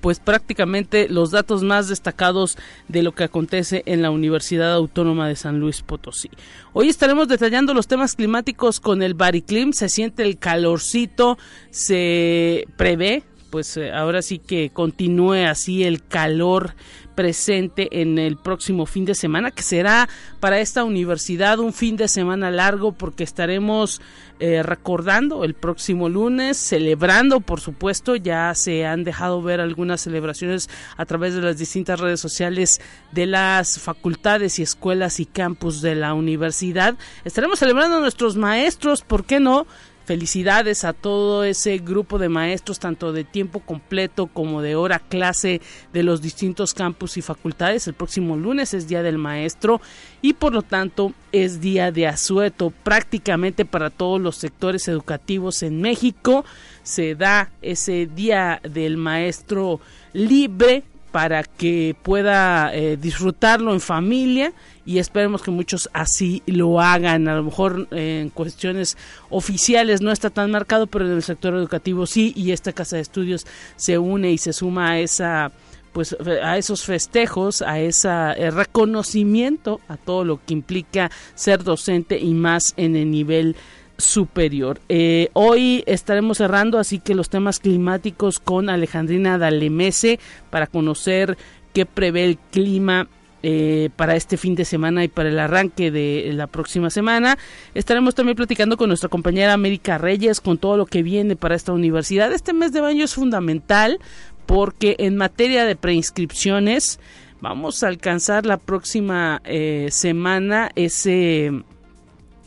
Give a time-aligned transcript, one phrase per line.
[0.00, 2.56] pues prácticamente los datos más destacados
[2.88, 6.30] de lo que acontece en la Universidad Autónoma de San Luis Potosí.
[6.72, 11.38] Hoy estaremos detallando los temas climáticos con el Bariclim, se siente el calorcito,
[11.70, 16.74] se prevé pues eh, ahora sí que continúe así el calor
[17.14, 22.08] presente en el próximo fin de semana, que será para esta universidad un fin de
[22.08, 24.00] semana largo porque estaremos
[24.38, 30.70] eh, recordando el próximo lunes, celebrando, por supuesto, ya se han dejado ver algunas celebraciones
[30.96, 32.80] a través de las distintas redes sociales
[33.12, 36.94] de las facultades y escuelas y campus de la universidad.
[37.26, 39.66] Estaremos celebrando a nuestros maestros, ¿por qué no?
[40.10, 45.60] Felicidades a todo ese grupo de maestros, tanto de tiempo completo como de hora clase
[45.92, 47.86] de los distintos campus y facultades.
[47.86, 49.80] El próximo lunes es Día del Maestro
[50.20, 55.80] y por lo tanto es Día de Asueto prácticamente para todos los sectores educativos en
[55.80, 56.44] México.
[56.82, 59.78] Se da ese Día del Maestro
[60.12, 60.82] libre
[61.12, 64.52] para que pueda eh, disfrutarlo en familia
[64.86, 67.28] y esperemos que muchos así lo hagan.
[67.28, 68.96] A lo mejor eh, en cuestiones
[69.28, 73.02] oficiales no está tan marcado, pero en el sector educativo sí y esta casa de
[73.02, 75.52] estudios se une y se suma a esa
[75.92, 82.32] pues a esos festejos, a ese reconocimiento a todo lo que implica ser docente y
[82.32, 83.56] más en el nivel
[84.00, 84.80] superior.
[84.88, 90.18] Eh, hoy estaremos cerrando así que los temas climáticos con Alejandrina Dalemese
[90.50, 91.36] para conocer
[91.72, 93.08] qué prevé el clima
[93.42, 97.38] eh, para este fin de semana y para el arranque de la próxima semana.
[97.74, 101.72] Estaremos también platicando con nuestra compañera América Reyes con todo lo que viene para esta
[101.72, 102.32] universidad.
[102.32, 103.98] Este mes de baño es fundamental
[104.44, 107.00] porque en materia de preinscripciones
[107.40, 111.62] vamos a alcanzar la próxima eh, semana ese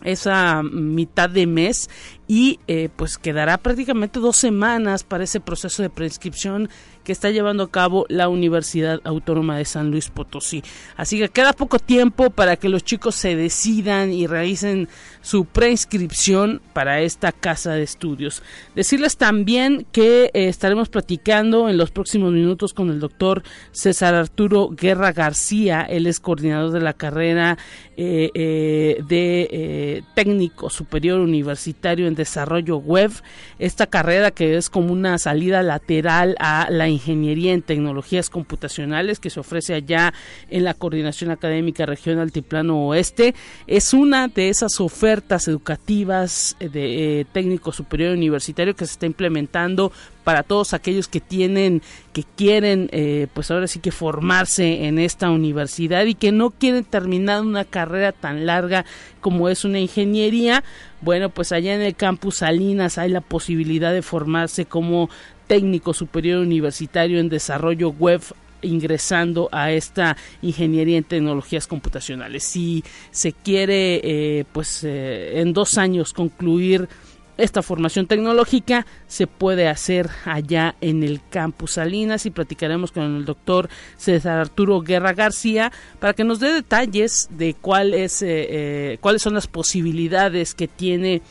[0.03, 1.89] esa mitad de mes
[2.27, 6.69] y eh, pues quedará prácticamente dos semanas para ese proceso de preinscripción
[7.03, 10.63] que está llevando a cabo la Universidad Autónoma de San Luis Potosí.
[10.95, 14.87] Así que queda poco tiempo para que los chicos se decidan y realicen
[15.21, 18.43] su preinscripción para esta casa de estudios.
[18.75, 24.69] Decirles también que eh, estaremos platicando en los próximos minutos con el doctor César Arturo
[24.69, 27.57] Guerra García, él es coordinador de la carrera
[27.95, 33.11] eh, eh, de técnico superior universitario en desarrollo web,
[33.59, 39.29] esta carrera que es como una salida lateral a la ingeniería en tecnologías computacionales que
[39.29, 40.13] se ofrece allá
[40.49, 43.35] en la coordinación académica regional Altiplano Oeste,
[43.67, 49.05] es una de esas ofertas educativas eh, de eh, técnico superior universitario que se está
[49.05, 49.91] implementando
[50.23, 51.81] para todos aquellos que tienen,
[52.13, 56.85] que quieren, eh, pues ahora sí que formarse en esta universidad y que no quieren
[56.85, 58.85] terminar una carrera tan larga
[59.21, 60.63] como es una ingeniería.
[61.01, 65.09] Bueno, pues allá en el campus Salinas hay la posibilidad de formarse como
[65.53, 68.23] técnico superior universitario en desarrollo web
[68.63, 72.43] ingresando a esta ingeniería en tecnologías computacionales.
[72.43, 76.89] Si se quiere, eh, pues eh, en dos años concluir
[77.37, 83.25] esta formación tecnológica se puede hacer allá en el campus Salinas y platicaremos con el
[83.25, 89.21] doctor César Arturo Guerra García para que nos dé detalles de cuál es, eh, cuáles
[89.21, 91.21] son las posibilidades que tiene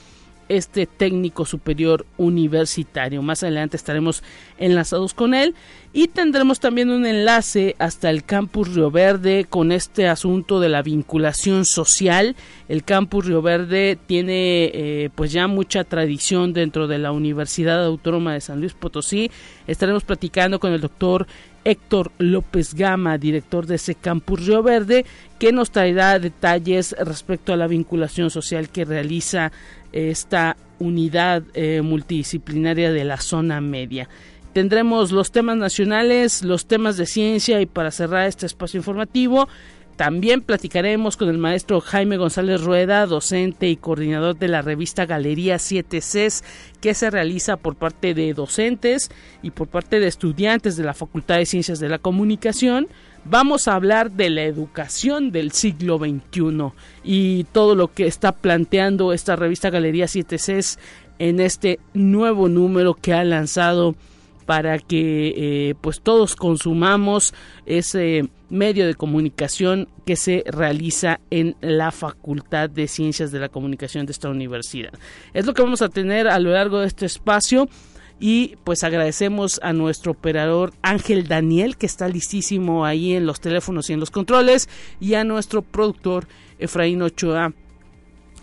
[0.56, 3.22] este técnico superior universitario.
[3.22, 4.22] Más adelante estaremos
[4.58, 5.54] enlazados con él
[5.92, 10.82] y tendremos también un enlace hasta el campus Río Verde con este asunto de la
[10.82, 12.36] vinculación social.
[12.68, 18.34] El campus Río Verde tiene eh, pues ya mucha tradición dentro de la Universidad Autónoma
[18.34, 19.30] de San Luis Potosí.
[19.66, 21.26] Estaremos platicando con el doctor
[21.64, 25.04] Héctor López Gama, director de ese campus Río Verde,
[25.38, 29.52] que nos traerá detalles respecto a la vinculación social que realiza
[29.92, 34.08] esta unidad eh, multidisciplinaria de la zona media.
[34.52, 39.48] Tendremos los temas nacionales, los temas de ciencia y para cerrar este espacio informativo,
[40.02, 45.58] también platicaremos con el maestro Jaime González Rueda, docente y coordinador de la revista Galería
[45.58, 46.42] 7Cs,
[46.80, 49.12] que se realiza por parte de docentes
[49.44, 52.88] y por parte de estudiantes de la Facultad de Ciencias de la Comunicación.
[53.24, 56.72] Vamos a hablar de la educación del siglo XXI
[57.04, 60.80] y todo lo que está planteando esta revista Galería 7Cs
[61.20, 63.94] en este nuevo número que ha lanzado
[64.46, 67.34] para que eh, pues todos consumamos
[67.66, 74.06] ese medio de comunicación que se realiza en la Facultad de Ciencias de la Comunicación
[74.06, 74.92] de esta universidad.
[75.32, 77.68] Es lo que vamos a tener a lo largo de este espacio
[78.20, 83.90] y pues agradecemos a nuestro operador Ángel Daniel que está listísimo ahí en los teléfonos
[83.90, 84.68] y en los controles
[85.00, 86.28] y a nuestro productor
[86.58, 87.52] Efraín Ochoa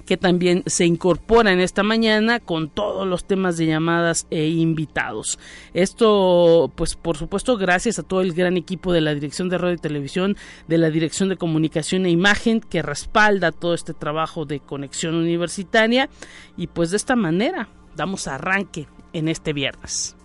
[0.10, 5.38] que también se incorpora en esta mañana con todos los temas de llamadas e invitados.
[5.76, 9.76] Esto, pues por supuesto, gracias a todo el gran equipo de la Dirección de Radio
[9.76, 10.36] y Televisión,
[10.68, 16.10] de la Dirección de Comunicación e Imagen, que respalda todo este trabajo de conexión universitaria.
[16.58, 20.16] Y pues de esta manera damos arranque en este viernes.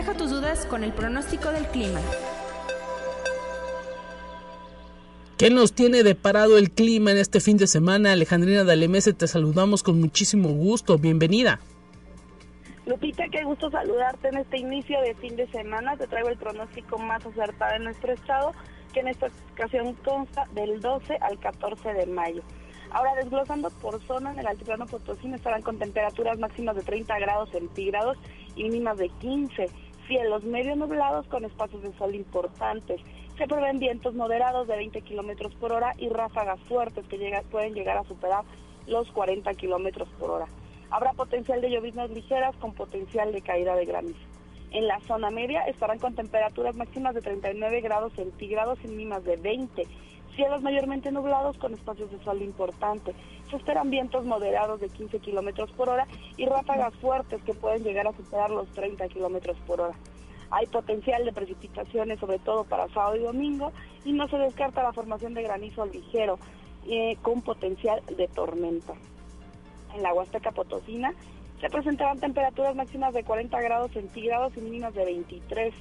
[0.00, 2.00] Despeja tus dudas con el pronóstico del clima.
[5.36, 8.12] ¿Qué nos tiene deparado el clima en este fin de semana?
[8.12, 10.96] Alejandrina Dalemese, te saludamos con muchísimo gusto.
[10.96, 11.60] Bienvenida.
[12.86, 15.98] Lupita, qué gusto saludarte en este inicio de fin de semana.
[15.98, 18.54] Te traigo el pronóstico más acertado en nuestro estado,
[18.94, 22.42] que en esta ocasión consta del 12 al 14 de mayo.
[22.90, 27.50] Ahora, desglosando por zona, en el altiplano Potosí estarán con temperaturas máximas de 30 grados
[27.50, 28.16] centígrados
[28.56, 29.68] y mínimas de 15.
[30.10, 33.00] Cielos medio nublados con espacios de sol importantes.
[33.38, 37.96] Se prevén vientos moderados de 20 kilómetros por hora y ráfagas fuertes que pueden llegar
[37.96, 38.44] a superar
[38.88, 40.46] los 40 kilómetros por hora.
[40.90, 44.18] Habrá potencial de lloviznas ligeras con potencial de caída de granizo.
[44.72, 49.36] En la zona media estarán con temperaturas máximas de 39 grados centígrados y mínimas de
[49.36, 49.86] 20
[50.36, 53.14] Cielos mayormente nublados con espacios de sol importantes.
[53.50, 56.06] Se esperan vientos moderados de 15 kilómetros por hora
[56.36, 59.94] y ráfagas fuertes que pueden llegar a superar los 30 kilómetros por hora.
[60.50, 63.72] Hay potencial de precipitaciones, sobre todo para sábado y domingo,
[64.04, 66.38] y no se descarta la formación de granizo ligero
[66.88, 68.94] eh, con potencial de tormenta.
[69.94, 71.12] En la Huasteca Potosina
[71.60, 75.74] se presentarán temperaturas máximas de 40 grados centígrados y mínimas de 23.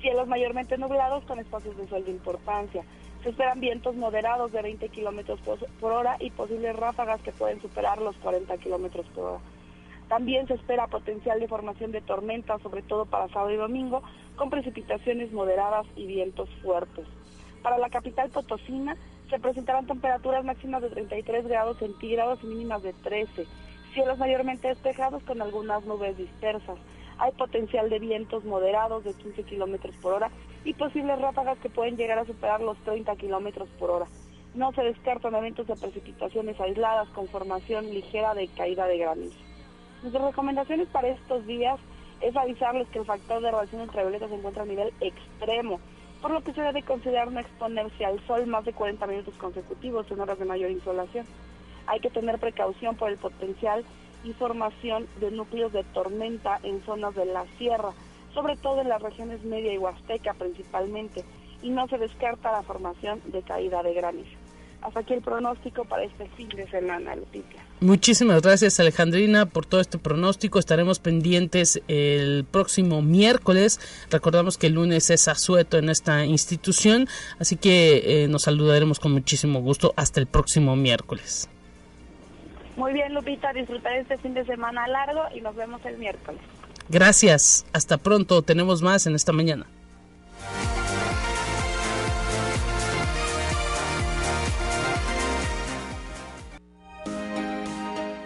[0.00, 2.84] Cielos mayormente nublados con espacios de sol de importancia.
[3.26, 5.40] Se esperan vientos moderados de 20 kilómetros
[5.80, 9.40] por hora y posibles ráfagas que pueden superar los 40 kilómetros por hora.
[10.08, 14.04] También se espera potencial de formación de tormentas, sobre todo para sábado y domingo,
[14.36, 17.04] con precipitaciones moderadas y vientos fuertes.
[17.64, 18.96] Para la capital potosina
[19.28, 23.44] se presentarán temperaturas máximas de 33 grados centígrados y mínimas de 13.
[23.92, 26.78] Cielos mayormente despejados con algunas nubes dispersas.
[27.18, 30.30] Hay potencial de vientos moderados de 15 kilómetros por hora
[30.64, 34.06] y posibles ráfagas que pueden llegar a superar los 30 kilómetros por hora.
[34.54, 39.38] No se descartan eventos de precipitaciones aisladas con formación ligera de caída de granizo.
[40.02, 41.78] Nuestras recomendaciones para estos días
[42.20, 45.80] es avisarles que el factor de radiación ultravioleta se encuentra a nivel extremo,
[46.20, 50.10] por lo que se debe considerar no exponerse al sol más de 40 minutos consecutivos
[50.10, 51.26] en horas de mayor insolación.
[51.86, 53.84] Hay que tener precaución por el potencial
[54.24, 57.92] y formación de núcleos de tormenta en zonas de la sierra,
[58.34, 61.24] sobre todo en las regiones media y huasteca principalmente,
[61.62, 64.36] y no se descarta la formación de caída de granizo.
[64.82, 67.56] Hasta aquí el pronóstico para este fin de semana, Lupita.
[67.80, 70.58] Muchísimas gracias Alejandrina por todo este pronóstico.
[70.58, 73.80] Estaremos pendientes el próximo miércoles.
[74.10, 77.08] Recordamos que el lunes es asueto en esta institución,
[77.38, 81.48] así que eh, nos saludaremos con muchísimo gusto hasta el próximo miércoles.
[82.76, 86.40] Muy bien, Lupita, disfrutar este fin de semana largo y nos vemos el miércoles.
[86.88, 89.66] Gracias, hasta pronto, tenemos más en esta mañana.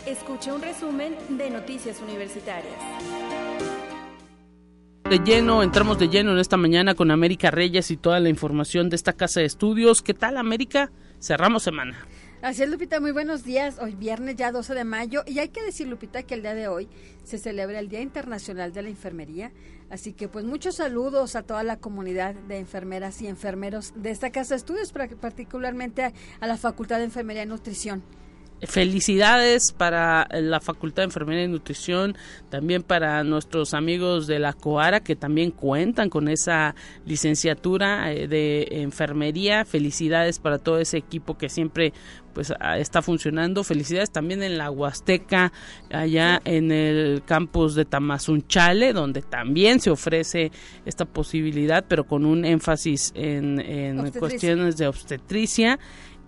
[0.05, 2.75] Escuche un resumen de Noticias Universitarias.
[5.09, 8.91] De lleno, entramos de lleno en esta mañana con América Reyes y toda la información
[8.91, 10.03] de esta casa de estudios.
[10.03, 10.91] ¿Qué tal, América?
[11.21, 11.97] Cerramos semana.
[12.43, 13.79] Así es, Lupita, muy buenos días.
[13.79, 16.69] Hoy viernes ya 12 de mayo y hay que decir, Lupita, que el día de
[16.69, 16.89] hoy
[17.23, 19.53] se celebra el Día Internacional de la Enfermería.
[19.91, 24.31] Así que pues muchos saludos a toda la comunidad de enfermeras y enfermeros de esta
[24.31, 28.03] casa de estudios, particularmente a, a la Facultad de Enfermería y Nutrición
[28.63, 32.17] felicidades para la Facultad de Enfermería y Nutrición,
[32.51, 36.75] también para nuestros amigos de la COARA que también cuentan con esa
[37.07, 39.65] licenciatura eh, de enfermería.
[39.65, 41.93] Felicidades para todo ese equipo que siempre
[42.33, 43.65] pues está funcionando.
[43.65, 45.53] Felicidades también en la Huasteca,
[45.91, 50.53] allá en el campus de Tamazunchale, donde también se ofrece
[50.85, 55.79] esta posibilidad, pero con un énfasis en, en cuestiones de obstetricia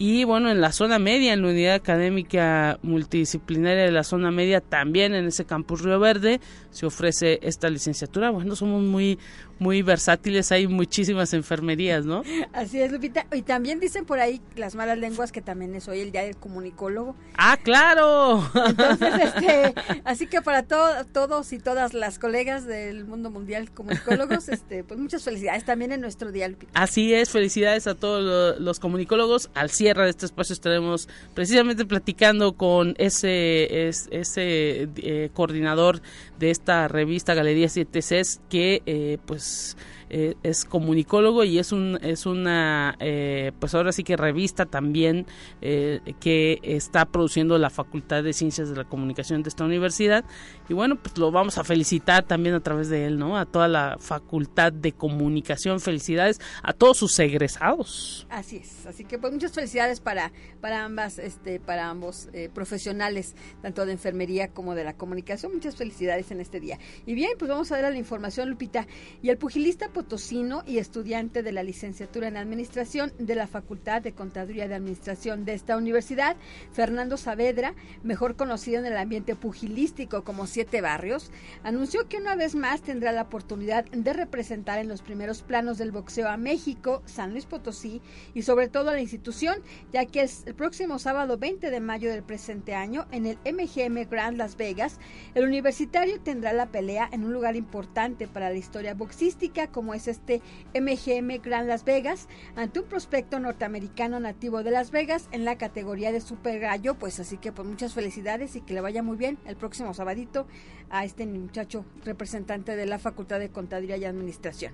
[0.04, 4.60] y bueno, en la zona media, en la unidad académica multidisciplinaria de la zona media,
[4.60, 6.40] también en ese campus Río Verde,
[6.70, 8.30] se ofrece esta licenciatura.
[8.30, 9.20] Bueno, somos muy,
[9.62, 12.22] muy versátiles, hay muchísimas enfermerías, ¿no?
[12.52, 13.26] Así es, Lupita.
[13.32, 16.36] Y también dicen por ahí las malas lenguas que también es hoy el día del
[16.36, 17.14] comunicólogo.
[17.38, 18.44] ¡Ah, claro!
[18.66, 24.82] Entonces, este, así que para todos y todas las colegas del mundo mundial comunicólogos, este,
[24.84, 26.72] pues muchas felicidades también en nuestro día, Lupita.
[26.74, 29.50] Así es, felicidades a todos los comunicólogos.
[29.54, 36.02] Al cierre de este espacio estaremos precisamente platicando con ese, ese eh, coordinador
[36.38, 39.74] de esta revista Galería 7 Cs que eh, pues Yes.
[40.14, 45.24] Eh, es comunicólogo y es un es una eh, pues ahora sí que revista también
[45.62, 50.26] eh, que está produciendo la Facultad de Ciencias de la Comunicación de esta universidad.
[50.68, 53.68] Y bueno pues lo vamos a felicitar también a través de él no a toda
[53.68, 55.80] la Facultad de Comunicación.
[55.80, 58.26] Felicidades a todos sus egresados.
[58.28, 58.84] Así es.
[58.84, 64.48] Así que pues muchas felicidades para para ambas este para ambos profesionales tanto de enfermería
[64.48, 65.54] como de la comunicación.
[65.54, 66.78] Muchas felicidades en este día.
[67.06, 68.86] Y bien pues vamos a ver a la información Lupita.
[69.22, 74.02] Y el pugilista pues, potosino y estudiante de la licenciatura en Administración de la Facultad
[74.02, 76.36] de Contaduría de Administración de esta universidad,
[76.72, 81.30] Fernando Saavedra, mejor conocido en el ambiente pugilístico como Siete Barrios,
[81.62, 85.92] anunció que una vez más tendrá la oportunidad de representar en los primeros planos del
[85.92, 88.02] boxeo a México, San Luis Potosí
[88.34, 92.24] y sobre todo a la institución, ya que el próximo sábado 20 de mayo del
[92.24, 94.98] presente año en el MGM Grand Las Vegas,
[95.36, 100.08] el universitario tendrá la pelea en un lugar importante para la historia boxística como es
[100.08, 100.40] este
[100.74, 106.12] MGM Grand Las Vegas ante un prospecto norteamericano nativo de Las Vegas en la categoría
[106.12, 109.38] de Super Gallo, pues así que pues muchas felicidades y que le vaya muy bien
[109.46, 110.46] el próximo sabadito
[110.90, 114.72] a este muchacho representante de la Facultad de Contaduría y Administración.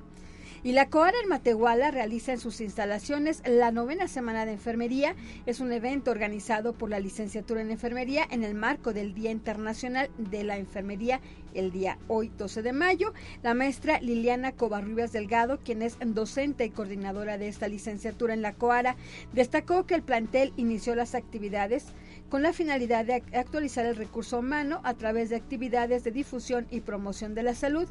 [0.65, 5.15] Y la COAR en Matehuala realiza en sus instalaciones la novena semana de enfermería.
[5.47, 10.11] Es un evento organizado por la licenciatura en enfermería en el marco del Día Internacional
[10.19, 11.21] de la Enfermería
[11.55, 13.13] el día hoy 12 de mayo.
[13.45, 18.55] La maestra Liliana Covarrubias Delgado, quien es docente y coordinadora de esta licenciatura en la
[18.55, 18.97] COARA,
[19.33, 21.87] destacó que el plantel inició las actividades
[22.31, 26.81] con la finalidad de actualizar el recurso humano a través de actividades de difusión y
[26.81, 27.89] promoción de la salud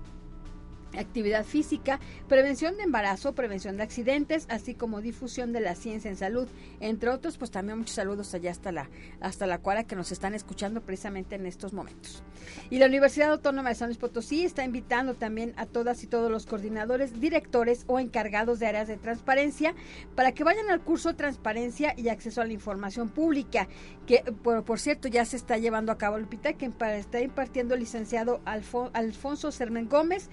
[0.97, 6.17] actividad física, prevención de embarazo, prevención de accidentes, así como difusión de la ciencia en
[6.17, 6.47] salud,
[6.79, 8.89] entre otros, pues también muchos saludos allá hasta la
[9.19, 12.23] hasta la cuara que nos están escuchando precisamente en estos momentos.
[12.69, 16.31] Y la Universidad Autónoma de San Luis Potosí está invitando también a todas y todos
[16.31, 19.75] los coordinadores, directores o encargados de áreas de transparencia
[20.15, 23.67] para que vayan al curso Transparencia y Acceso a la Información Pública,
[24.05, 28.41] que por, cierto ya se está llevando a cabo Lupita, que está impartiendo el licenciado
[28.45, 30.29] Alfonso Sermen Gómez,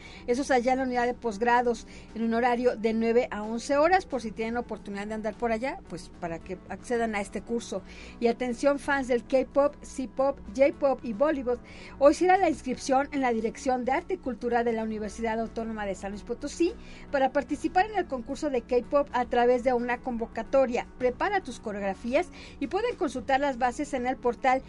[0.50, 4.20] allá en la unidad de posgrados en un horario de 9 a 11 horas, por
[4.20, 7.82] si tienen oportunidad de andar por allá, pues para que accedan a este curso.
[8.20, 11.58] Y atención fans del K-Pop, C-Pop, J-Pop y Bollywood,
[11.98, 15.86] hoy será la inscripción en la Dirección de Arte y Cultura de la Universidad Autónoma
[15.86, 16.74] de San Luis Potosí
[17.10, 20.86] para participar en el concurso de K-Pop a través de una convocatoria.
[20.98, 22.28] Prepara tus coreografías
[22.60, 24.62] y pueden consultar las bases en el portal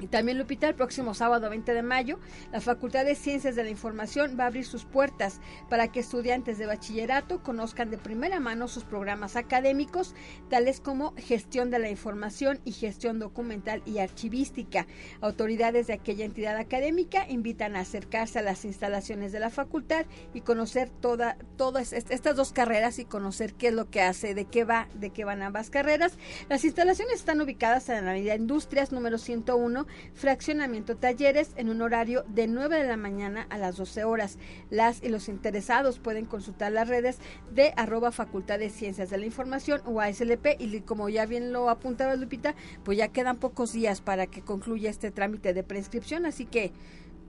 [0.00, 2.18] Y también, Lupita, el próximo sábado 20 de mayo,
[2.52, 6.58] la Facultad de Ciencias de la Información va a abrir sus puertas para que estudiantes
[6.58, 10.14] de bachillerato conozcan de primera mano sus programas académicos,
[10.50, 14.86] tales como gestión de la información y gestión documental y archivística.
[15.20, 20.40] Autoridades de aquella entidad académica invitan a acercarse a las instalaciones de la facultad y
[20.40, 24.64] conocer toda, todas estas dos carreras y conocer qué es lo que hace, de qué
[24.64, 26.18] va, de qué van ambas carreras.
[26.48, 32.24] Las instalaciones están ubicadas en la Avenida Industrias número 101 fraccionamiento talleres en un horario
[32.28, 34.38] de 9 de la mañana a las 12 horas.
[34.70, 37.18] Las y los interesados pueden consultar las redes
[37.52, 41.70] de arroba Facultad de Ciencias de la Información o ASLP y como ya bien lo
[41.70, 46.46] apuntaba Lupita, pues ya quedan pocos días para que concluya este trámite de prescripción, así
[46.46, 46.72] que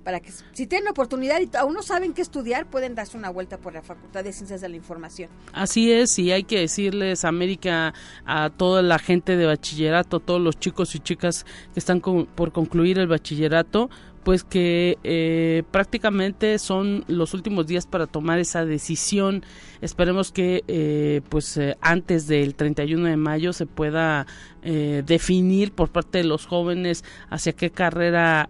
[0.06, 3.58] para que si tienen oportunidad y aún no saben qué estudiar, pueden darse una vuelta
[3.58, 5.32] por la Facultad de Ciencias de la Información.
[5.52, 10.60] Así es, y hay que decirles, América, a toda la gente de bachillerato, todos los
[10.60, 11.44] chicos y chicas
[11.74, 13.90] que están por concluir el bachillerato,
[14.26, 19.44] pues que eh, prácticamente son los últimos días para tomar esa decisión.
[19.82, 24.26] Esperemos que eh, pues eh, antes del 31 de mayo se pueda
[24.66, 28.50] definir por parte de los jóvenes hacia qué carrera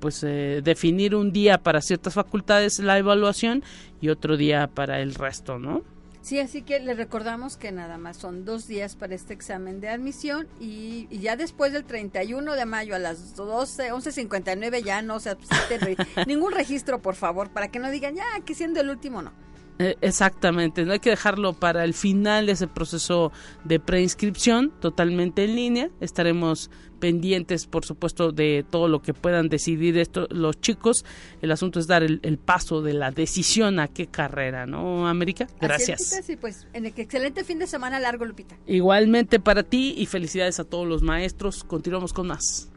[0.00, 3.62] pues definir un día para ciertas facultades la evaluación
[4.00, 5.82] y otro día para el resto, ¿no?
[6.22, 9.88] Sí, así que le recordamos que nada más son dos días para este examen de
[9.88, 15.36] admisión y, ya después del 31 de mayo a las 12, 11.59 ya no se
[16.28, 19.32] ningún registro, por favor, para que no digan, ya, que siendo el último, no.
[19.78, 23.32] Eh, exactamente, no hay que dejarlo para el final de ese proceso
[23.64, 25.90] de preinscripción totalmente en línea.
[26.00, 31.04] Estaremos pendientes, por supuesto, de todo lo que puedan decidir esto, los chicos.
[31.40, 35.48] El asunto es dar el, paso de la decisión a qué carrera, ¿no, América?
[35.60, 36.22] Gracias.
[36.24, 38.56] sí, pues, en el excelente fin de semana largo, Lupita.
[38.68, 41.64] Igualmente para ti y felicidades a todos los maestros.
[41.64, 42.70] Continuamos con más.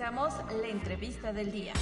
[0.00, 1.74] La entrevista del día.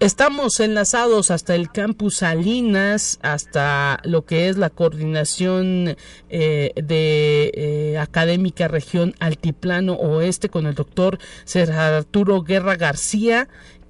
[0.00, 5.96] Estamos enlazados hasta el campus Salinas, hasta lo que es la coordinación
[6.30, 13.48] eh, de eh, académica región Altiplano Oeste con el doctor César Arturo Guerra García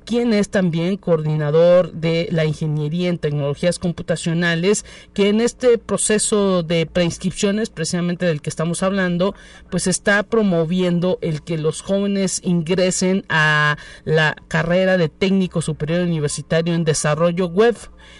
[0.09, 6.87] quien es también coordinador de la ingeniería en tecnologías computacionales, que en este proceso de
[6.87, 9.35] preinscripciones, precisamente del que estamos hablando,
[9.71, 16.73] pues está promoviendo el que los jóvenes ingresen a la carrera de técnico superior universitario
[16.73, 17.77] en desarrollo web.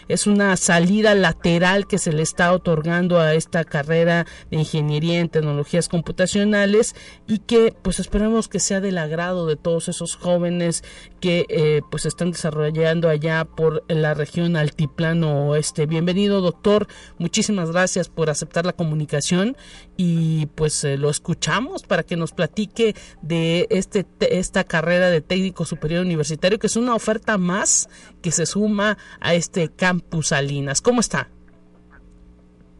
[0.09, 5.31] Es una salida lateral que se le está otorgando a esta carrera de ingeniería en
[5.31, 6.95] tecnologías computacionales
[7.27, 10.85] y que pues esperemos que sea del agrado de todos esos jóvenes
[11.21, 15.87] que eh, pues están desarrollando allá por la región altiplano oeste.
[15.87, 16.87] Bienvenido doctor,
[17.19, 19.57] muchísimas gracias por aceptar la comunicación
[19.97, 25.65] y pues eh, lo escuchamos para que nos platique de este esta carrera de técnico
[25.65, 27.89] superior universitario que es una oferta más
[28.23, 30.81] que se suma a este Campus Salinas.
[30.81, 31.29] ¿Cómo está?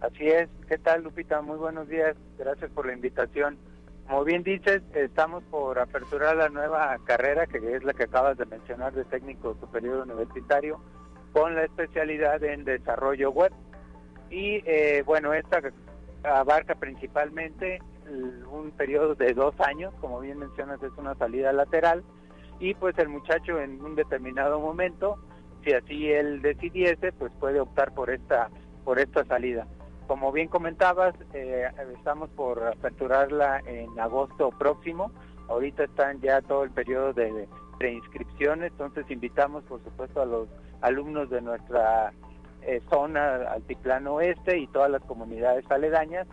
[0.01, 0.49] Así es.
[0.69, 1.41] ¿Qué tal, Lupita?
[1.41, 2.17] Muy buenos días.
[2.39, 3.59] Gracias por la invitación.
[4.09, 8.47] Como bien dices, estamos por aperturar la nueva carrera, que es la que acabas de
[8.47, 10.81] mencionar, de técnico superior universitario,
[11.35, 13.53] con la especialidad en desarrollo web.
[14.31, 15.61] Y eh, bueno, esta
[16.25, 17.81] abarca principalmente
[18.51, 22.03] un periodo de dos años, como bien mencionas, es una salida lateral,
[22.61, 25.19] y pues el muchacho en un determinado momento,
[25.65, 28.49] si así él decidiese, pues puede optar por esta,
[28.85, 29.67] por esta salida.
[30.09, 35.13] Como bien comentabas, eh, estamos por aperturarla en agosto próximo.
[35.49, 37.47] Ahorita están ya todo el periodo de
[37.79, 40.49] preinscripción, entonces invitamos por supuesto a los
[40.81, 42.15] alumnos de nuestra
[42.63, 46.27] eh, zona altiplano oeste y todas las comunidades aledañas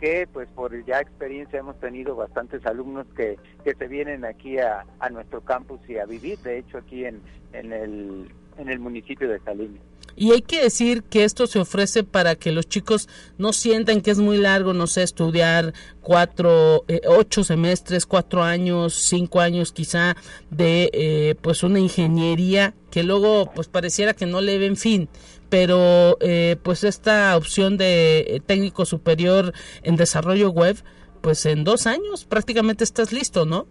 [0.00, 4.84] que pues por ya experiencia hemos tenido bastantes alumnos que, que se vienen aquí a,
[4.98, 9.28] a nuestro campus y a vivir, de hecho aquí en, en, el, en el municipio
[9.28, 9.89] de Salinas.
[10.16, 14.10] Y hay que decir que esto se ofrece para que los chicos no sientan que
[14.10, 20.16] es muy largo, no sé, estudiar cuatro, eh, ocho semestres, cuatro años, cinco años quizá
[20.50, 25.08] de eh, pues una ingeniería que luego pues pareciera que no le ven fin.
[25.48, 30.76] Pero eh, pues esta opción de técnico superior en desarrollo web,
[31.20, 33.66] pues en dos años prácticamente estás listo, ¿no?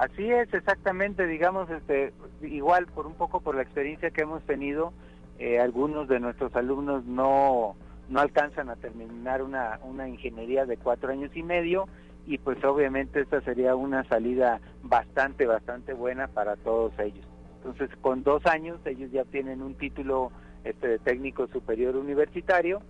[0.00, 4.94] Así es, exactamente, digamos, este, igual por un poco por la experiencia que hemos tenido,
[5.38, 7.76] eh, algunos de nuestros alumnos no,
[8.08, 11.86] no alcanzan a terminar una, una ingeniería de cuatro años y medio
[12.26, 17.26] y pues obviamente esta sería una salida bastante, bastante buena para todos ellos.
[17.58, 20.32] Entonces, con dos años ellos ya tienen un título
[20.64, 22.80] este, de técnico superior universitario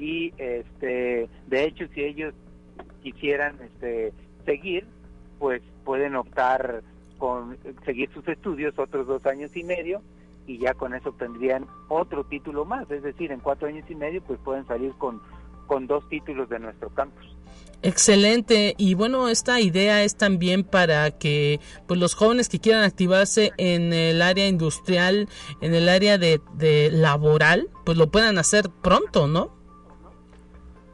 [0.00, 2.34] y este, de hecho si ellos
[3.04, 4.12] quisieran este,
[4.44, 4.84] seguir,
[5.38, 6.82] pues pueden optar
[7.18, 10.02] con seguir sus estudios otros dos años y medio
[10.46, 14.22] y ya con eso tendrían otro título más, es decir, en cuatro años y medio
[14.22, 15.20] pues pueden salir con,
[15.66, 17.24] con dos títulos de nuestro campus.
[17.82, 23.52] Excelente y bueno esta idea es también para que pues los jóvenes que quieran activarse
[23.58, 25.28] en el área industrial,
[25.60, 29.56] en el área de, de laboral, pues lo puedan hacer pronto, ¿no?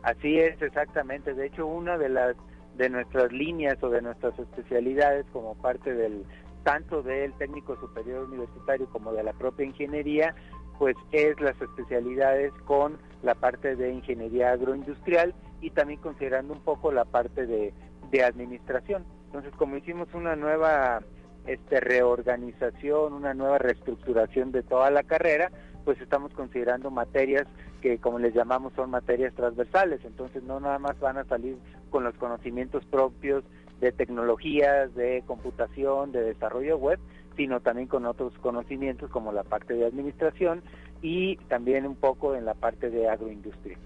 [0.02, 1.32] Así es, exactamente.
[1.32, 2.36] De hecho, una de las
[2.76, 6.24] de nuestras líneas o de nuestras especialidades como parte del
[6.64, 10.34] tanto del técnico superior universitario como de la propia ingeniería,
[10.78, 16.92] pues es las especialidades con la parte de ingeniería agroindustrial y también considerando un poco
[16.92, 17.74] la parte de,
[18.10, 19.04] de administración.
[19.26, 21.00] Entonces, como hicimos una nueva
[21.46, 25.50] este, reorganización, una nueva reestructuración de toda la carrera,
[25.84, 27.46] pues estamos considerando materias
[27.80, 31.56] que como les llamamos son materias transversales, entonces no nada más van a salir
[31.90, 33.44] con los conocimientos propios
[33.80, 37.00] de tecnologías, de computación, de desarrollo web,
[37.36, 40.62] sino también con otros conocimientos como la parte de administración
[41.02, 43.76] y también un poco en la parte de agroindustria.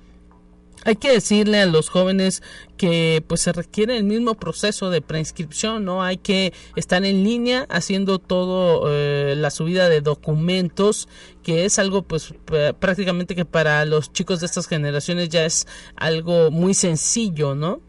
[0.84, 2.42] Hay que decirle a los jóvenes
[2.76, 6.02] que pues se requiere el mismo proceso de preinscripción, ¿no?
[6.02, 11.08] Hay que estar en línea haciendo todo eh, la subida de documentos,
[11.42, 12.34] que es algo pues
[12.78, 17.80] prácticamente que para los chicos de estas generaciones ya es algo muy sencillo, ¿no?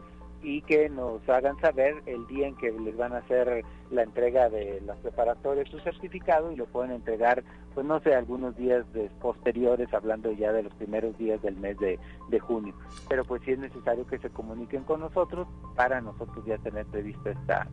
[0.44, 4.50] y que nos hagan saber el día en que les van a hacer la entrega
[4.50, 9.10] de las preparatorias su certificado y lo pueden entregar, pues no sé, algunos días de
[9.22, 11.98] posteriores, hablando ya de los primeros días del mes de,
[12.30, 12.74] de junio.
[13.08, 17.32] Pero pues sí es necesario que se comuniquen con nosotros para nosotros ya tener prevista
[17.32, 17.68] esta,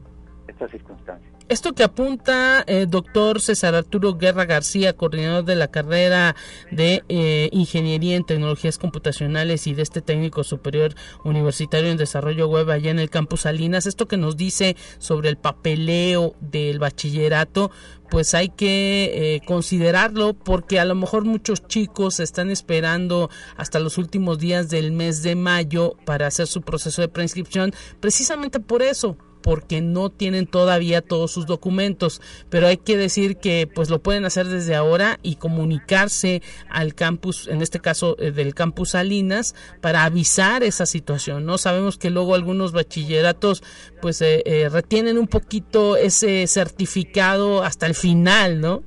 [1.48, 6.36] Esto que apunta eh, doctor César Arturo Guerra García, coordinador de la carrera
[6.70, 12.70] de eh, Ingeniería en Tecnologías Computacionales y de este técnico superior universitario en desarrollo web
[12.70, 17.72] allá en el campus Salinas, esto que nos dice sobre el papeleo del bachillerato,
[18.10, 23.98] pues hay que eh, considerarlo porque a lo mejor muchos chicos están esperando hasta los
[23.98, 29.16] últimos días del mes de mayo para hacer su proceso de preinscripción, precisamente por eso,
[29.42, 34.24] porque no tienen todavía todos sus documentos, pero hay que decir que pues lo pueden
[34.24, 40.04] hacer desde ahora y comunicarse al campus, en este caso eh, del campus Salinas, para
[40.04, 41.58] avisar esa situación, ¿no?
[41.58, 43.62] Sabemos que luego algunos bachilleratos
[44.00, 48.82] pues eh, eh, retienen un poquito ese certificado hasta el final, ¿no?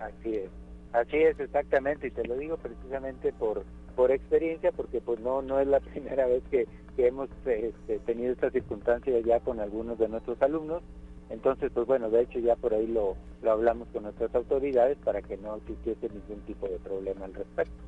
[0.00, 0.50] Así es,
[0.92, 3.64] así es exactamente y te lo digo precisamente por
[3.96, 6.66] por experiencia porque pues no no es la primera vez que,
[6.98, 10.82] hemos este, tenido esta circunstancia ya con algunos de nuestros alumnos.
[11.28, 15.22] Entonces pues bueno de hecho ya por ahí lo, lo hablamos con nuestras autoridades para
[15.22, 17.82] que no existiese ningún tipo de problema al respecto.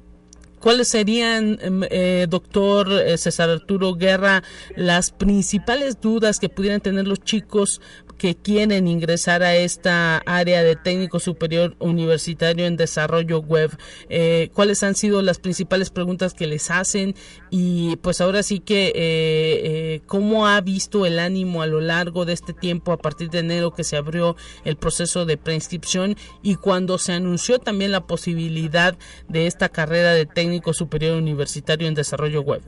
[0.60, 4.42] ¿Cuáles serían, em, eh, doctor eh, César Arturo Guerra,
[4.74, 7.80] las principales dudas que pudieran tener los chicos
[8.18, 13.70] que quieren ingresar a esta área de técnico superior universitario en desarrollo web.
[14.08, 17.14] Eh, ¿Cuáles han sido las principales preguntas que les hacen?
[17.48, 22.24] Y pues ahora sí que, eh, eh, ¿cómo ha visto el ánimo a lo largo
[22.24, 26.56] de este tiempo a partir de enero que se abrió el proceso de preinscripción y
[26.56, 32.42] cuando se anunció también la posibilidad de esta carrera de técnico superior universitario en desarrollo
[32.42, 32.62] web?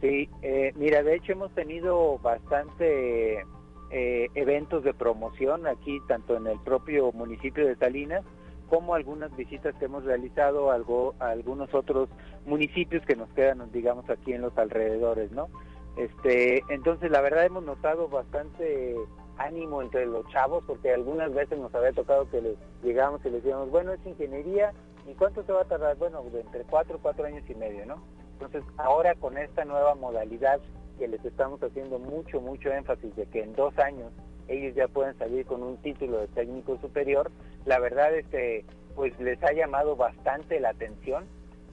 [0.00, 0.28] Sí,
[0.76, 3.44] mira, de hecho hemos tenido bastante
[3.90, 8.24] eh, eventos de promoción aquí, tanto en el propio municipio de Salinas,
[8.68, 12.08] como algunas visitas que hemos realizado a, a algunos otros
[12.44, 15.48] municipios que nos quedan, digamos, aquí en los alrededores, ¿no?
[15.96, 18.96] Este, entonces, la verdad hemos notado bastante
[19.38, 23.42] ánimo entre los chavos, porque algunas veces nos había tocado que les llegamos y les
[23.42, 24.72] decíamos, bueno, es ingeniería,
[25.06, 25.96] ¿y cuánto se va a tardar?
[25.96, 28.02] Bueno, entre cuatro, cuatro años y medio, ¿no?
[28.32, 30.60] Entonces, ahora con esta nueva modalidad
[30.98, 34.12] que les estamos haciendo mucho, mucho énfasis de que en dos años
[34.48, 37.30] ellos ya pueden salir con un título de técnico superior,
[37.64, 41.24] la verdad es que pues les ha llamado bastante la atención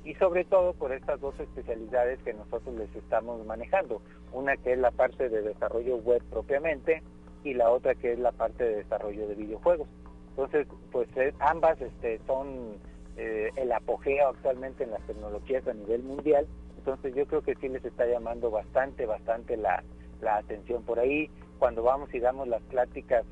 [0.04, 4.02] y sobre todo por estas dos especialidades que nosotros les estamos manejando,
[4.34, 7.02] una que es la parte de desarrollo web propiamente
[7.44, 9.88] y la otra que es la parte de desarrollo de videojuegos.
[10.30, 12.78] Entonces, pues eh, ambas este, son
[13.18, 16.48] eh, el apogeo actualmente en las tecnologías a nivel mundial
[16.86, 19.82] entonces yo creo que sí les está llamando bastante, bastante la,
[20.22, 21.30] atención por ahí.
[21.58, 23.24] Cuando vamos y damos las pláticas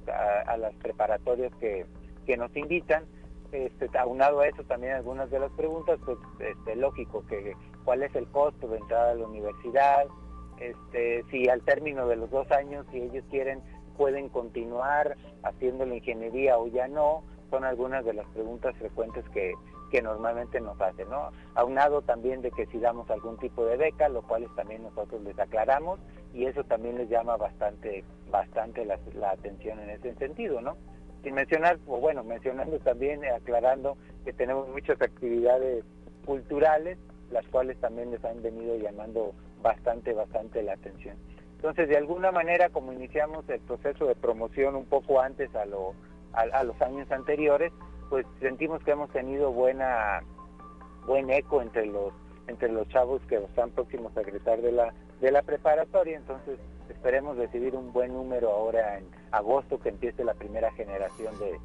[0.47, 1.85] a, las preparatorias que,
[2.37, 3.03] nos invitan,
[3.51, 8.15] este, aunado a eso también algunas de las preguntas, pues este, lógico, que cuál es
[8.15, 10.05] el costo de entrada a la universidad,
[10.61, 13.61] este, si al término de los dos años, si ellos quieren,
[13.97, 19.51] pueden continuar haciendo la ingeniería o ya no, son algunas de las preguntas frecuentes que,
[19.91, 21.31] que normalmente nos hacen, ¿no?
[21.53, 25.37] Aunado también de que si damos algún tipo de beca, lo cual también nosotros les
[25.37, 25.99] aclaramos
[26.33, 28.97] y eso también les llama bastante, bastante la,
[29.29, 30.77] atención en ese sentido, ¿no?
[31.23, 35.83] Sin mencionar, o bueno, mencionando también, aclarando que tenemos muchas actividades
[36.25, 36.97] culturales,
[37.29, 41.17] las cuales también les han venido llamando bastante, bastante la atención.
[41.57, 45.93] Entonces, de alguna manera, como iniciamos el proceso de promoción un poco antes a, lo,
[46.33, 47.71] a los años anteriores,
[48.11, 50.21] pues sentimos que hemos tenido buena
[51.07, 52.11] buen eco entre los
[52.47, 56.17] entre los chavos que están próximos a egresar de la de la preparatoria.
[56.17, 61.57] Entonces esperemos recibir un buen número ahora en agosto que empiece la primera generación de,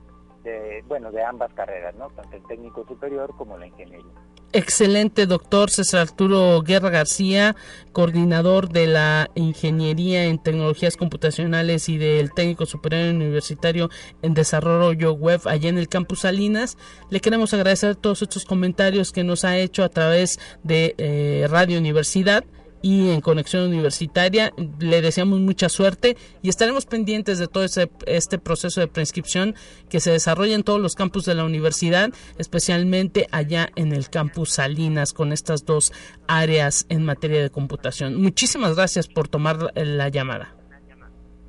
[0.48, 4.14] de bueno de ambas carreras no tanto el técnico superior como la ingeniería
[4.57, 7.55] Excelente, doctor César Arturo Guerra García,
[7.92, 13.90] coordinador de la Ingeniería en Tecnologías Computacionales y del Técnico Superior Universitario
[14.23, 16.79] en Desarrollo Web allá en el Campus Salinas.
[17.11, 21.79] Le queremos agradecer todos estos comentarios que nos ha hecho a través de eh, Radio
[21.79, 22.42] Universidad
[22.83, 24.53] y en Conexión Universitaria.
[24.79, 29.55] Le deseamos mucha suerte y estaremos pendientes de todo este proceso de prescripción
[29.89, 34.53] que se desarrolla en todos los campus de la universidad, especialmente allá en el campus
[34.53, 35.93] Salinas con estas dos
[36.27, 38.21] áreas en materia de computación.
[38.21, 40.55] Muchísimas gracias por tomar la llamada.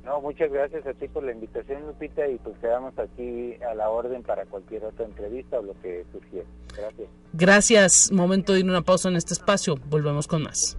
[0.04, 3.90] No, muchas gracias a ti por la invitación, Lupita, y pues quedamos aquí a la
[3.90, 6.46] orden para cualquier otra entrevista o lo que surgiera.
[6.74, 7.08] Gracias.
[7.34, 8.10] Gracias.
[8.10, 9.74] Momento de ir a una pausa en este espacio.
[9.90, 10.78] Volvemos con más.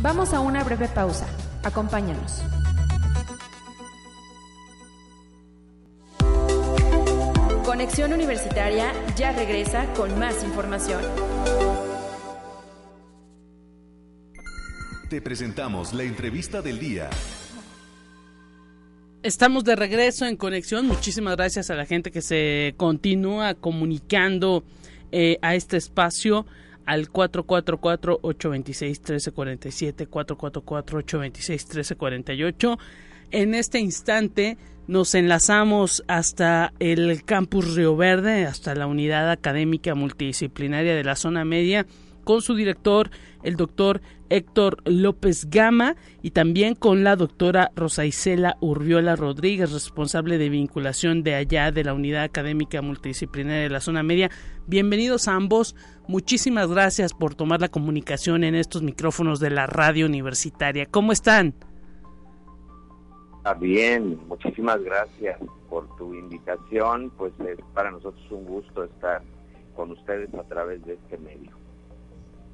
[0.00, 1.26] Vamos a una breve pausa.
[1.64, 2.40] Acompáñanos.
[7.64, 11.02] Conexión Universitaria ya regresa con más información.
[15.10, 17.10] Te presentamos la entrevista del día.
[19.24, 20.86] Estamos de regreso en conexión.
[20.86, 24.62] Muchísimas gracias a la gente que se continúa comunicando
[25.10, 26.46] eh, a este espacio
[26.88, 32.78] al 444-826-1347, 444-826-1348.
[33.30, 40.94] En este instante nos enlazamos hasta el campus Río Verde, hasta la unidad académica multidisciplinaria
[40.94, 41.84] de la zona media,
[42.28, 43.08] con su director,
[43.42, 50.36] el doctor Héctor López Gama, y también con la doctora Rosa Isela Urbiola Rodríguez, responsable
[50.36, 54.30] de vinculación de allá de la unidad académica multidisciplinaria de la zona media.
[54.66, 55.74] Bienvenidos a ambos.
[56.06, 60.84] Muchísimas gracias por tomar la comunicación en estos micrófonos de la radio universitaria.
[60.84, 61.54] ¿Cómo están?
[63.58, 69.22] bien, muchísimas gracias por tu invitación, pues es para nosotros un gusto estar
[69.74, 71.57] con ustedes a través de este medio.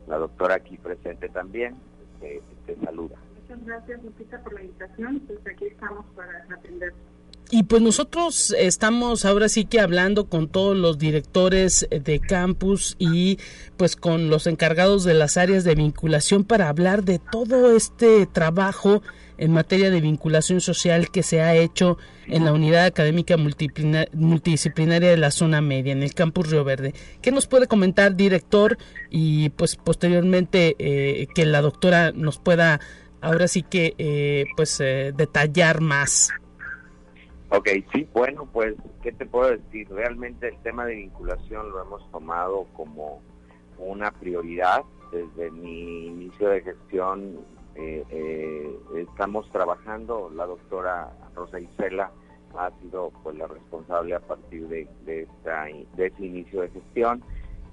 [0.06, 1.76] La doctora aquí presente también
[2.20, 3.16] te, te saluda.
[3.40, 6.92] Muchas gracias Lupita por la invitación, pues aquí estamos para atender.
[7.50, 13.38] Y pues nosotros estamos ahora sí que hablando con todos los directores de campus y
[13.76, 19.02] pues con los encargados de las áreas de vinculación para hablar de todo este trabajo
[19.38, 25.16] en materia de vinculación social que se ha hecho en la unidad académica multidisciplinaria de
[25.16, 26.94] la zona media, en el campus Río Verde.
[27.22, 28.78] ¿Qué nos puede comentar, director?
[29.10, 32.80] Y pues posteriormente eh, que la doctora nos pueda
[33.20, 36.30] ahora sí que eh, pues eh, detallar más.
[37.50, 39.88] Ok, sí, bueno, pues, ¿qué te puedo decir?
[39.88, 43.22] Realmente el tema de vinculación lo hemos tomado como
[43.78, 47.38] una prioridad desde mi inicio de gestión
[47.76, 52.10] eh, eh, estamos trabajando, la doctora Rosa Isela
[52.56, 55.26] ha sido pues la responsable a partir de, de,
[55.96, 57.22] de ese inicio de gestión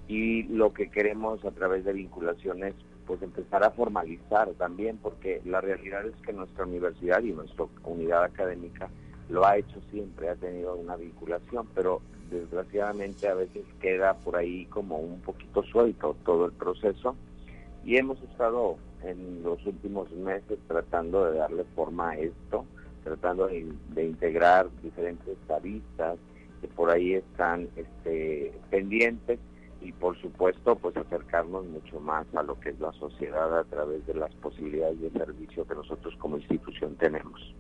[0.08, 2.74] y lo que queremos a través de vinculaciones
[3.06, 8.24] pues empezar a formalizar también porque la realidad es que nuestra universidad y nuestra unidad
[8.24, 8.90] académica
[9.30, 14.66] lo ha hecho siempre, ha tenido una vinculación, pero desgraciadamente a veces queda por ahí
[14.66, 17.16] como un poquito suelto todo el proceso
[17.84, 22.66] y hemos estado en los últimos meses tratando de darle forma a esto,
[23.04, 23.66] tratando de,
[24.04, 26.18] integrar diferentes aristas
[26.62, 29.40] que por ahí están este, pendientes
[29.82, 34.06] y por supuesto pues acercarnos mucho más a lo que es la sociedad a través
[34.06, 37.56] de las posibilidades de servicio que nosotros como institución tenemos.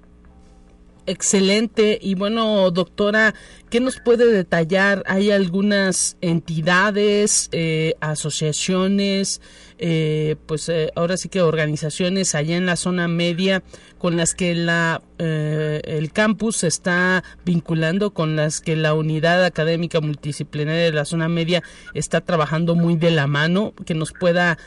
[1.07, 1.97] Excelente.
[1.99, 3.33] Y bueno, doctora,
[3.71, 5.03] ¿qué nos puede detallar?
[5.07, 9.41] ¿Hay algunas entidades, eh, asociaciones,
[9.79, 13.63] eh, pues eh, ahora sí que organizaciones allá en la zona media
[13.97, 20.01] con las que la, el campus se está vinculando, con las que la unidad académica
[20.01, 21.63] multidisciplinaria de la zona media
[21.95, 23.73] está trabajando muy de la mano?
[23.85, 24.57] ¿Que nos pueda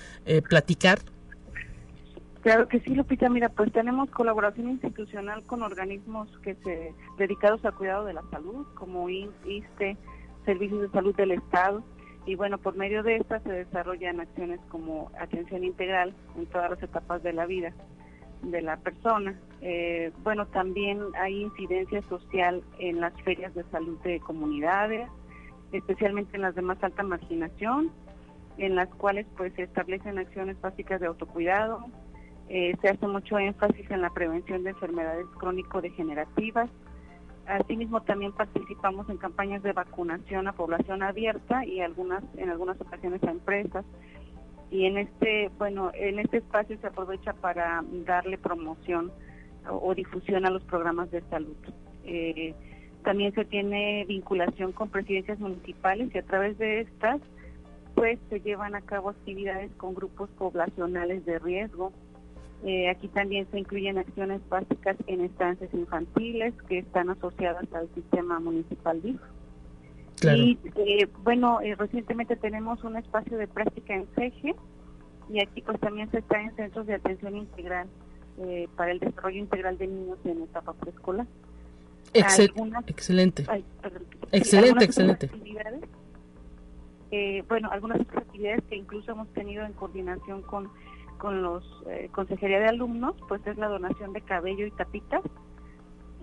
[0.48, 1.00] platicar?
[2.44, 3.30] Claro que sí, Lupita.
[3.30, 8.66] Mira, pues tenemos colaboración institucional con organismos que se dedicados al cuidado de la salud,
[8.74, 9.96] como ISTE,
[10.44, 11.82] Servicios de Salud del Estado.
[12.26, 16.82] Y bueno, por medio de estas se desarrollan acciones como atención integral en todas las
[16.82, 17.72] etapas de la vida
[18.42, 19.40] de la persona.
[19.62, 25.08] Eh, bueno, también hay incidencia social en las ferias de salud de comunidades,
[25.72, 27.90] especialmente en las de más alta marginación,
[28.58, 31.86] en las cuales pues se establecen acciones básicas de autocuidado,
[32.48, 36.70] eh, se hace mucho énfasis en la prevención de enfermedades crónico-degenerativas.
[37.46, 43.22] Asimismo, también participamos en campañas de vacunación a población abierta y algunas en algunas ocasiones
[43.24, 43.84] a empresas.
[44.70, 49.12] Y en este, bueno, en este espacio se aprovecha para darle promoción
[49.70, 51.56] o, difusión a los programas de salud.
[52.04, 52.54] Eh,
[53.04, 57.20] también se tiene vinculación con presidencias municipales y a través de estas,
[57.94, 61.92] pues se llevan a cabo actividades con grupos poblacionales de riesgo,
[62.66, 68.40] eh, aquí también se incluyen acciones básicas en estancias infantiles que están asociadas al sistema
[68.40, 69.20] municipal DIF.
[70.22, 74.54] Y eh, bueno, eh, recientemente tenemos un espacio de práctica en CEGE
[75.28, 77.86] y aquí pues también se está en centros de atención integral
[78.76, 81.26] para el desarrollo integral de niños en etapa preescolar.
[82.86, 83.44] excelente.
[84.32, 85.30] excelente, excelente.
[87.46, 90.70] bueno, algunas actividades que incluso hemos tenido en coordinación con
[91.18, 95.22] con los eh, consejería de alumnos, pues es la donación de cabello y tapitas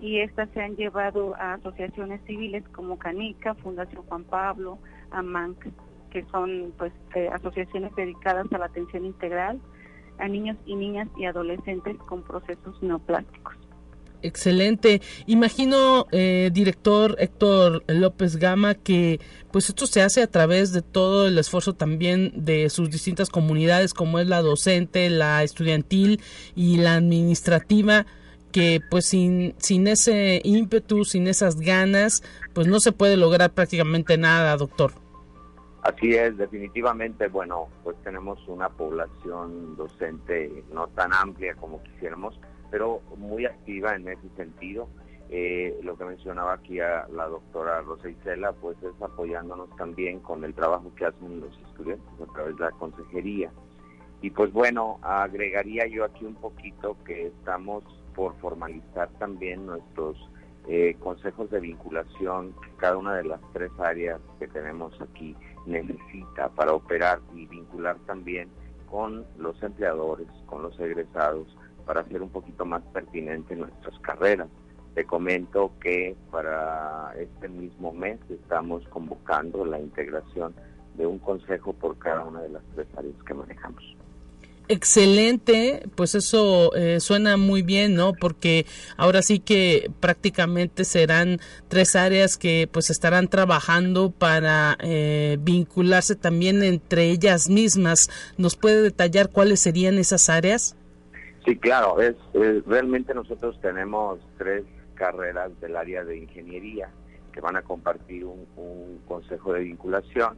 [0.00, 4.78] y estas se han llevado a asociaciones civiles como Canica, Fundación Juan Pablo,
[5.12, 5.68] AMANC,
[6.10, 9.60] que son pues eh, asociaciones dedicadas a la atención integral
[10.18, 13.61] a niños y niñas y adolescentes con procesos neoplásticos.
[14.22, 15.02] Excelente.
[15.26, 21.26] Imagino, eh, director Héctor López Gama, que pues esto se hace a través de todo
[21.26, 26.20] el esfuerzo también de sus distintas comunidades, como es la docente, la estudiantil
[26.54, 28.06] y la administrativa,
[28.52, 32.22] que pues sin, sin ese ímpetu, sin esas ganas,
[32.52, 34.92] pues no se puede lograr prácticamente nada, doctor.
[35.82, 42.38] Así es, definitivamente, bueno, pues tenemos una población docente no tan amplia como quisiéramos,
[42.72, 44.88] pero muy activa en ese sentido.
[45.30, 50.42] Eh, lo que mencionaba aquí a la doctora Rosa Isela, pues es apoyándonos también con
[50.42, 53.50] el trabajo que hacen los estudiantes a través de la consejería.
[54.22, 60.16] Y pues bueno, agregaría yo aquí un poquito que estamos por formalizar también nuestros
[60.68, 66.72] eh, consejos de vinculación cada una de las tres áreas que tenemos aquí necesita para
[66.72, 68.48] operar y vincular también
[68.90, 71.48] con los empleadores, con los egresados,
[71.86, 74.48] para hacer un poquito más pertinente nuestras carreras.
[74.94, 80.54] Te comento que para este mismo mes estamos convocando la integración
[80.96, 83.82] de un consejo por cada una de las tres áreas que manejamos
[84.72, 88.14] excelente, pues eso eh, suena muy bien, ¿no?
[88.14, 88.66] Porque
[88.96, 96.62] ahora sí que prácticamente serán tres áreas que pues estarán trabajando para eh, vincularse también
[96.62, 98.08] entre ellas mismas.
[98.38, 100.76] ¿Nos puede detallar cuáles serían esas áreas?
[101.44, 102.14] Sí, claro, es,
[102.66, 104.64] realmente nosotros tenemos tres
[104.94, 106.88] carreras del área de ingeniería
[107.32, 108.46] que van a compartir un,
[109.08, 110.36] consejo de vinculación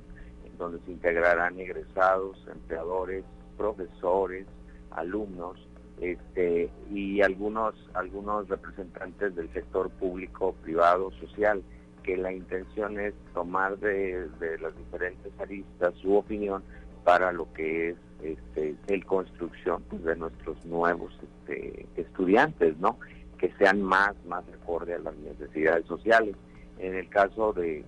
[0.57, 3.25] donde se integrarán egresados, empleadores,
[3.57, 4.47] profesores,
[4.93, 5.59] alumnos
[6.01, 11.63] este, y algunos, algunos representantes del sector público, privado, social,
[12.03, 14.29] que la intención es tomar de,
[14.61, 16.63] las diferentes aristas su opinión
[17.05, 22.99] para lo que es este, el construcción pues, de nuestros nuevos este, estudiantes, ¿no?
[23.39, 26.35] Que sean más, más acorde a las necesidades sociales.
[26.79, 27.85] En el caso de,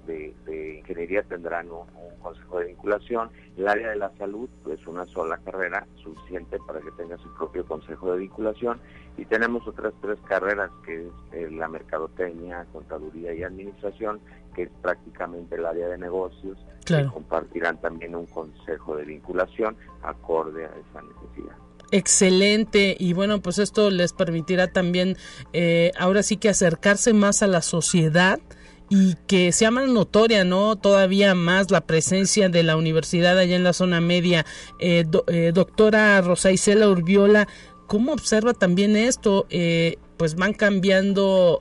[0.79, 1.87] ingeniería tendrán un,
[2.23, 3.31] consejo de vinculación.
[3.57, 7.33] El área de la salud es pues, una sola carrera suficiente para que tenga su
[7.35, 8.81] propio consejo de vinculación.
[9.17, 14.21] Y tenemos otras tres carreras que es eh, la mercadotecnia, contaduría y administración,
[14.55, 16.59] que es prácticamente el área de negocios.
[16.85, 21.57] Que compartirán también un consejo de vinculación acorde a esa necesidad.
[21.93, 25.17] Excelente y bueno pues esto les permitirá también
[25.53, 28.41] eh, ahora sí que acercarse más a la sociedad
[28.89, 30.77] y que sea más notoria, ¿no?
[30.77, 34.47] Todavía más la presencia de la universidad allá en la zona media.
[34.79, 37.49] Eh, eh, doctora Rosa Isela Urbiola,
[37.87, 39.47] ¿cómo observa también esto?
[39.51, 41.61] Eh, pues van cambiando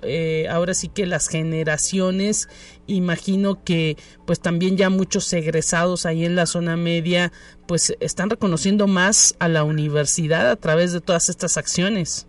[0.50, 2.48] ahora sí que las generaciones
[2.88, 7.34] imagino que pues también ya muchos egresados ahí en la zona media
[7.68, 12.28] pues están reconociendo más a la universidad a través de todas estas acciones.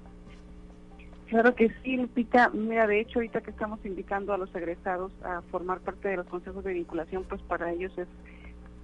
[1.26, 2.50] Claro que sí, Lupita.
[2.50, 6.26] Mira, de hecho, ahorita que estamos invitando a los egresados a formar parte de los
[6.26, 8.06] consejos de vinculación, pues para ellos es,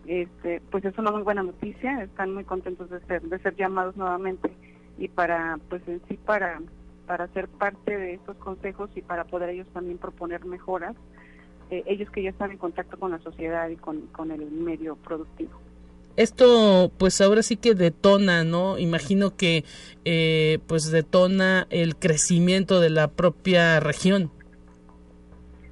[0.06, 2.02] este, pues es una muy buena noticia.
[2.02, 4.50] Están muy contentos de ser, de ser llamados nuevamente
[4.98, 6.60] y para, pues en sí, para,
[7.06, 10.96] para ser parte de estos consejos y para poder ellos también proponer mejoras.
[11.70, 14.96] Eh, ellos que ya están en contacto con la sociedad y con, con el medio
[14.96, 15.52] productivo
[16.16, 18.78] esto pues ahora sí que detona, ¿no?
[18.78, 19.64] Imagino que
[20.04, 24.30] eh, pues detona el crecimiento de la propia región.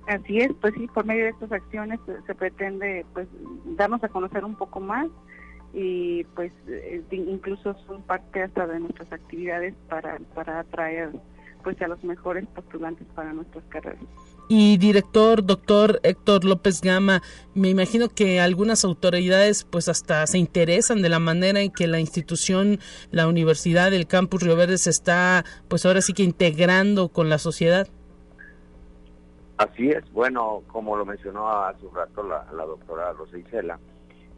[0.06, 3.28] Así es, pues sí, por medio de estas acciones se pretende pues
[3.76, 5.08] darnos a conocer un poco más
[5.72, 11.12] y pues eh, incluso son parte hasta de nuestras actividades para, para atraer
[11.62, 14.02] pues a los mejores postulantes para nuestras carreras.
[14.48, 17.22] Y director, doctor Héctor López Gama,
[17.54, 22.00] me imagino que algunas autoridades pues hasta se interesan de la manera en que la
[22.00, 22.80] institución,
[23.12, 27.38] la universidad, el campus Río Verde se está pues ahora sí que integrando con la
[27.38, 27.86] sociedad.
[29.60, 33.78] Así es, bueno, como lo mencionó hace un rato la, doctora Rosa Isela,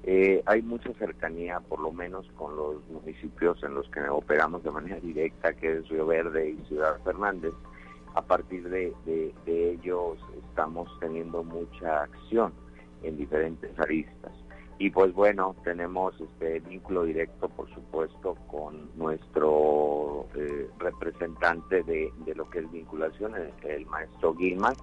[0.05, 4.71] eh, hay mucha cercanía, por lo menos con los municipios en los que operamos de
[4.71, 7.53] manera directa, que es Río Verde y Ciudad Fernández
[8.15, 8.93] a partir de,
[9.47, 12.53] ellos estamos teniendo mucha acción
[13.03, 14.33] en diferentes aristas.
[14.79, 22.51] Y pues bueno, tenemos este vínculo directo, por supuesto, con nuestro eh, representante de, lo
[22.51, 24.75] que es vinculación, el, maestro Guilman,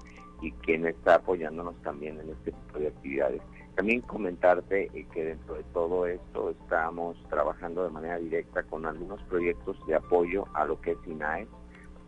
[0.42, 3.42] y quien está apoyándonos también en este tipo de actividades.
[3.80, 9.22] También comentarte eh, que dentro de todo esto estamos trabajando de manera directa con algunos
[9.24, 11.48] proyectos de apoyo a lo que es INAE,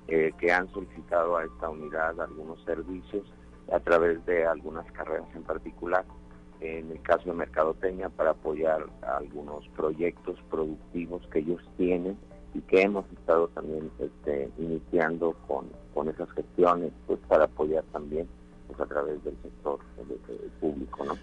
[0.10, 3.24] eh, que han solicitado a esta unidad algunos servicios
[3.72, 6.04] a través de algunas carreras en particular.
[6.60, 12.18] En el caso de Mercadoteña, para apoyar algunos proyectos productivos que ellos tienen
[12.54, 18.28] y que hemos estado también este, iniciando con, con esas gestiones, pues para apoyar también
[18.68, 19.80] pues, a través del sector
[20.60, 21.14] público, ¿no?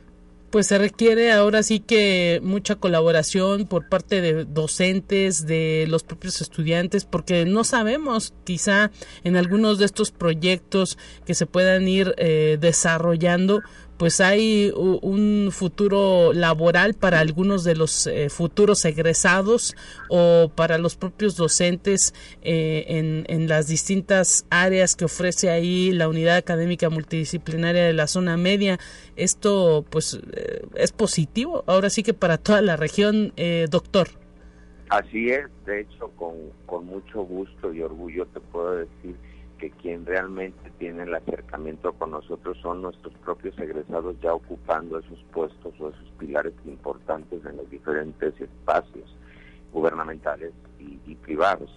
[0.50, 6.40] Pues se requiere ahora sí que mucha colaboración por parte de docentes, de los propios
[6.40, 8.90] estudiantes, porque no sabemos quizá
[9.24, 13.62] en algunos de estos proyectos que se puedan ir eh, desarrollando,
[13.98, 19.74] pues hay un futuro laboral para algunos de los eh, futuros egresados
[20.08, 26.08] o para los propios docentes eh, en, en, las distintas áreas que ofrece ahí la
[26.08, 28.78] unidad académica multidisciplinaria de la zona media.
[29.16, 33.32] Esto pues eh, es positivo, ahora sí que para toda la región,
[33.68, 34.08] doctor.
[34.90, 36.34] Así es, de hecho con,
[36.66, 39.16] con mucho gusto y orgullo te puedo decir
[39.58, 45.18] que quien realmente tiene el acercamiento con nosotros son nuestros propios egresados ya ocupando esos
[45.32, 49.14] puestos o esos pilares importantes en los diferentes espacios
[49.72, 51.70] gubernamentales y, privados.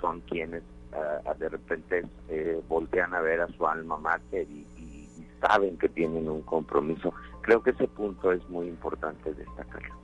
[0.00, 0.62] Son quienes
[0.92, 5.08] ah, de repente eh, voltean a ver a su alma mater y, y
[5.40, 7.12] saben que tienen un compromiso.
[7.42, 9.94] Creo que ese punto es muy importante destacarlo.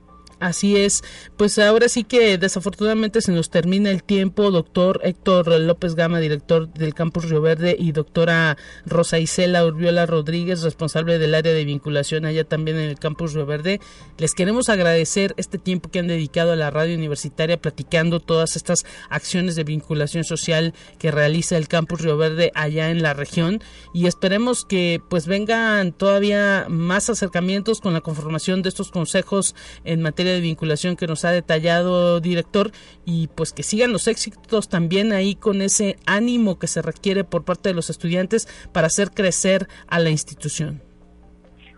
[0.43, 1.05] Así es,
[1.37, 6.67] pues ahora sí que desafortunadamente se nos termina el tiempo, doctor Héctor López Gama, director
[6.73, 12.25] del Campus Río Verde, y doctora Rosa Isela Urbiola Rodríguez, responsable del área de vinculación
[12.25, 13.79] allá también en el Campus Río Verde.
[14.17, 18.85] Les queremos agradecer este tiempo que han dedicado a la radio universitaria platicando todas estas
[19.09, 23.61] acciones de vinculación social que realiza el Campus Río Verde allá en la región
[23.93, 30.01] y esperemos que pues vengan todavía más acercamientos con la conformación de estos consejos en
[30.01, 32.71] materia de vinculación que nos ha detallado director
[33.05, 37.43] y pues que sigan los éxitos también ahí con ese ánimo que se requiere por
[37.43, 40.81] parte de los estudiantes para hacer crecer a la institución.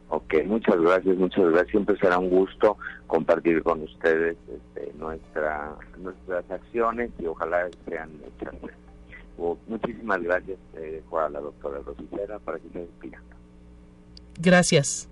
[0.09, 1.71] Ok, muchas gracias, muchas gracias.
[1.71, 2.77] Siempre será un gusto
[3.07, 8.53] compartir con ustedes este, nuestra, nuestras acciones y ojalá sean muchas.
[9.67, 13.21] muchísimas gracias eh, a la doctora Rosicera para que se despida.
[14.39, 15.09] Gracias.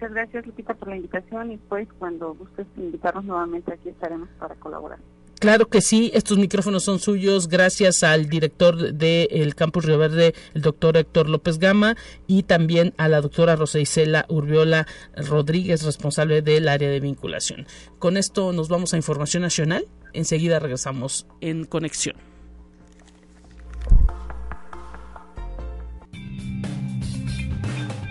[0.00, 4.54] Muchas gracias, Lupita, por la invitación y pues cuando gustes invitarnos nuevamente aquí estaremos para
[4.54, 4.98] colaborar.
[5.38, 10.62] Claro que sí, estos micrófonos son suyos gracias al director del Campus Río Verde, el
[10.62, 11.96] doctor Héctor López Gama,
[12.26, 17.66] y también a la doctora Rosa Isela Urbiola Rodríguez, responsable del área de vinculación.
[17.98, 19.84] Con esto nos vamos a Información Nacional.
[20.14, 22.29] Enseguida regresamos en conexión.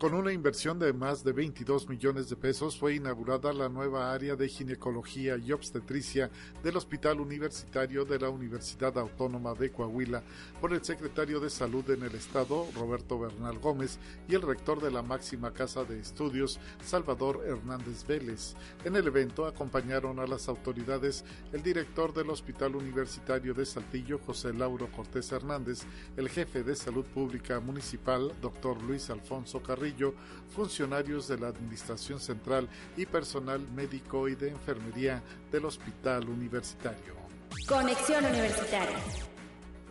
[0.00, 4.34] Con una inversión de más de 22 millones de pesos fue inaugurada la nueva área
[4.34, 6.30] de ginecología y obstetricia
[6.62, 10.22] del Hospital Universitario de la Universidad Autónoma de Coahuila
[10.58, 14.90] por el secretario de Salud en el Estado, Roberto Bernal Gómez, y el rector de
[14.90, 18.54] la máxima casa de estudios, Salvador Hernández Vélez.
[18.86, 24.54] En el evento acompañaron a las autoridades el director del Hospital Universitario de Saltillo, José
[24.54, 25.82] Lauro Cortés Hernández,
[26.16, 29.89] el jefe de Salud Pública Municipal, doctor Luis Alfonso Carrillo,
[30.54, 37.14] funcionarios de la Administración Central y personal médico y de enfermería del Hospital Universitario.
[37.66, 39.29] Conexión Universitaria.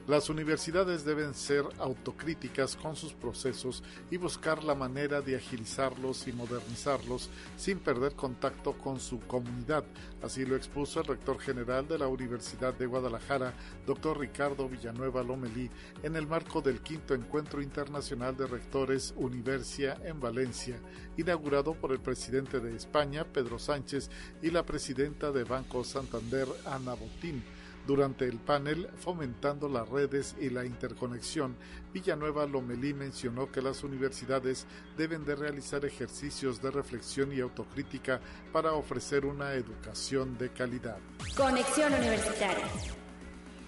[0.10, 6.34] Las universidades deben ser autocríticas con sus procesos y buscar la manera de agilizarlos y
[6.34, 9.84] modernizarlos sin perder contacto con su comunidad.
[10.24, 13.53] Así lo expuso el rector general de la Universidad de Guadalajara,
[13.86, 15.70] doctor Ricardo Villanueva Lomelí,
[16.01, 20.80] en el marco del quinto encuentro internacional de rectores Universia en Valencia,
[21.18, 24.10] inaugurado por el presidente de España, Pedro Sánchez,
[24.41, 27.43] y la presidenta de Banco Santander, Ana Botín.
[27.89, 31.55] Durante el panel Fomentando las redes y la interconexión,
[31.91, 38.21] Villanueva Lomelí mencionó que las universidades deben de realizar ejercicios de reflexión y autocrítica
[38.53, 40.99] para ofrecer una educación de calidad.
[41.35, 42.67] Conexión Universitaria.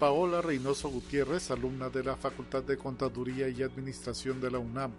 [0.02, 4.90] Paola Reynoso Gutiérrez, alumna de la Facultad de Contaduría y Administración de la UNAM,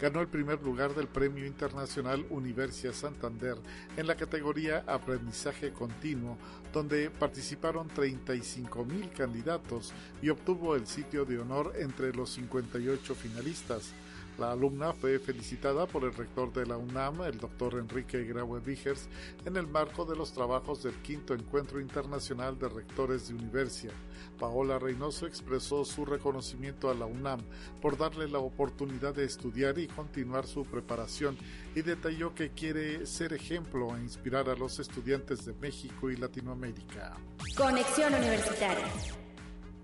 [0.00, 3.56] ganó el primer lugar del Premio Internacional Universia Santander
[3.96, 6.38] en la categoría Aprendizaje Continuo,
[6.72, 9.92] donde participaron 35 mil candidatos
[10.22, 13.92] y obtuvo el sitio de honor entre los 58 finalistas.
[14.38, 19.08] La alumna fue felicitada por el rector de la UNAM, el doctor Enrique Graue Vigers,
[19.44, 23.92] en el marco de los trabajos del quinto Encuentro Internacional de Rectores de Universia.
[24.38, 27.40] Paola Reynoso expresó su reconocimiento a la UNAM
[27.80, 31.36] por darle la oportunidad de estudiar y continuar su preparación
[31.74, 37.16] y detalló que quiere ser ejemplo e inspirar a los estudiantes de México y Latinoamérica.
[37.56, 38.86] Conexión Universitaria.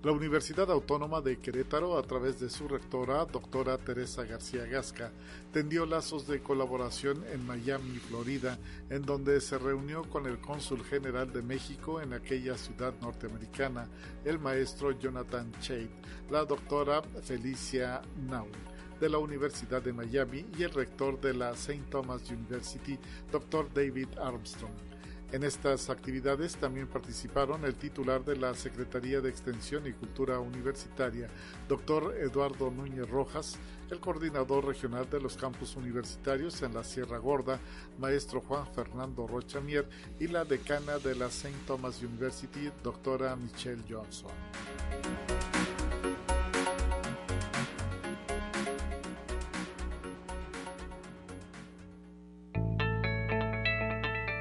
[0.05, 5.11] La Universidad Autónoma de Querétaro, a través de su rectora, doctora Teresa García Gasca,
[5.53, 11.32] tendió lazos de colaboración en Miami, Florida, en donde se reunió con el cónsul general
[11.32, 13.88] de México en aquella ciudad norteamericana,
[14.24, 15.90] el maestro Jonathan Chait,
[16.30, 18.53] la doctora Felicia Naul
[19.01, 21.82] de la Universidad de Miami y el rector de la St.
[21.90, 22.96] Thomas University,
[23.32, 23.68] Dr.
[23.74, 24.88] David Armstrong.
[25.31, 31.29] En estas actividades también participaron el titular de la Secretaría de Extensión y Cultura Universitaria,
[31.68, 33.59] doctor Eduardo Núñez Rojas,
[33.91, 37.61] el coordinador regional de los campus universitarios en la Sierra Gorda,
[37.99, 39.87] maestro Juan Fernando Rochamier,
[40.18, 41.55] y la decana de la St.
[41.66, 44.31] Thomas University, doctora Michelle Johnson.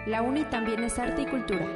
[0.08, 1.68] La UNI también es arte y cultura.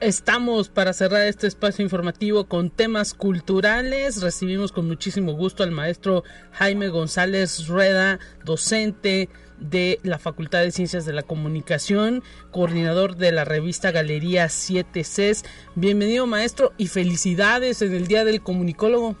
[0.00, 4.22] Estamos para cerrar este espacio informativo con temas culturales.
[4.22, 9.28] Recibimos con muchísimo gusto al maestro Jaime González Rueda, docente
[9.60, 15.44] de la Facultad de Ciencias de la Comunicación, coordinador de la revista Galería 7 Cs.
[15.74, 19.18] Bienvenido maestro y felicidades en el Día del Comunicólogo.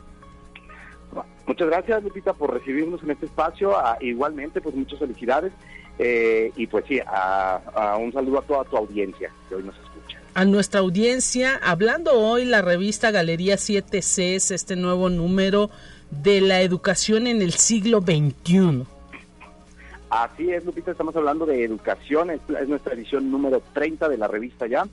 [1.46, 3.76] Muchas gracias, Lupita, por recibirnos en este espacio.
[3.76, 5.52] Ah, igualmente, pues muchas felicidades.
[5.98, 10.18] Eh, y pues sí, a, un saludo a toda tu audiencia que hoy nos escucha.
[10.34, 15.70] A nuestra audiencia, hablando hoy la revista Galería 7C, es este nuevo número
[16.10, 18.84] de la educación en el siglo XXI.
[20.10, 24.66] Así es, Lupita, estamos hablando de educación, es, nuestra edición número 30 de la revista
[24.66, 24.86] ya.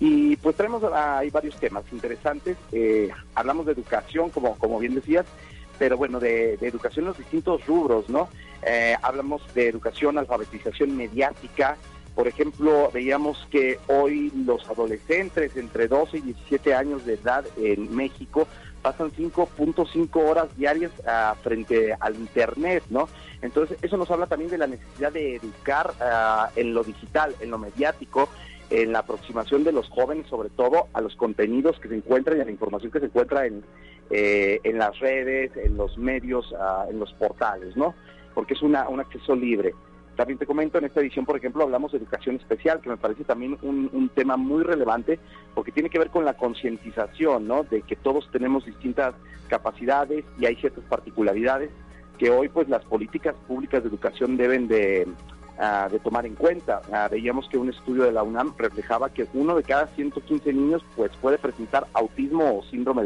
[0.00, 2.56] Y pues tenemos ahí varios temas interesantes.
[2.72, 5.26] Eh, hablamos de educación, como, como bien decías,
[5.82, 8.28] pero bueno, de, educación en los distintos rubros, ¿no?
[8.64, 11.76] Eh, hablamos de educación, alfabetización mediática.
[12.14, 17.92] Por ejemplo, veíamos que hoy los adolescentes entre 12 y 17 años de edad en
[17.96, 18.46] México
[18.80, 23.08] pasan 5.5 horas diarias ah, frente al Internet, ¿no?
[23.40, 27.50] Entonces, eso nos habla también de la necesidad de educar ah, en lo digital, en
[27.50, 28.28] lo mediático,
[28.72, 32.40] en la aproximación de los jóvenes, sobre todo a los contenidos que se encuentran y
[32.40, 33.62] a la información que se encuentra en,
[34.10, 37.94] eh, en las redes, en los medios, ah, en los portales, ¿no?
[38.34, 39.74] Porque es una, un acceso libre.
[40.16, 43.24] También te comento, en esta edición, por ejemplo, hablamos de educación especial, que me parece
[43.24, 45.18] también un, un tema muy relevante,
[45.54, 47.64] porque tiene que ver con la concientización, ¿no?
[47.64, 49.14] De que todos tenemos distintas
[49.48, 51.70] capacidades y hay ciertas particularidades
[52.18, 55.06] que hoy, pues, las políticas públicas de educación deben de,
[55.62, 56.82] ah, de tomar en cuenta.
[56.92, 60.84] Ah, veíamos que un estudio de la UNAM reflejaba que uno de cada 115 niños,
[60.96, 63.04] pues, puede presentar autismo o síndrome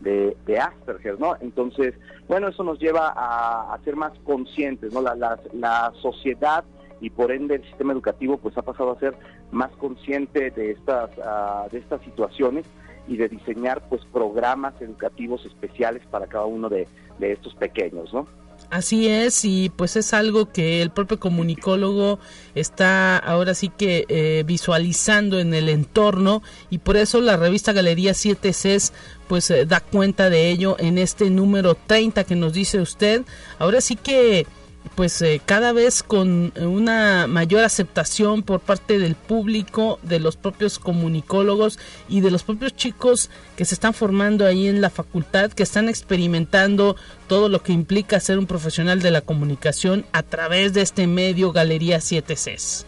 [0.00, 1.36] de, de, Asperger, ¿no?
[1.40, 1.94] Entonces,
[2.28, 5.02] bueno, eso nos lleva a, ser más conscientes, ¿no?
[5.02, 6.64] La, la, sociedad
[7.00, 9.14] y por ende el sistema educativo pues ha pasado a ser
[9.50, 12.66] más consciente de estas, ah, de estas situaciones
[13.06, 16.86] y de diseñar pues programas educativos especiales para cada uno de,
[17.18, 18.26] de estos pequeños, ¿no?
[18.70, 22.18] Así es, y pues es algo que el propio comunicólogo
[22.54, 28.12] está ahora sí que eh, visualizando en el entorno y por eso la revista Galería
[28.12, 28.92] 7 Cs
[29.26, 33.22] pues eh, da cuenta de ello en este número 30 que nos dice usted.
[33.58, 34.46] Ahora sí que
[34.94, 40.78] pues eh, cada vez con una mayor aceptación por parte del público, de los propios
[40.78, 41.78] comunicólogos
[42.08, 45.88] y de los propios chicos que se están formando ahí en la facultad, que están
[45.88, 51.06] experimentando todo lo que implica ser un profesional de la comunicación a través de este
[51.06, 52.84] medio Galería 7Cs.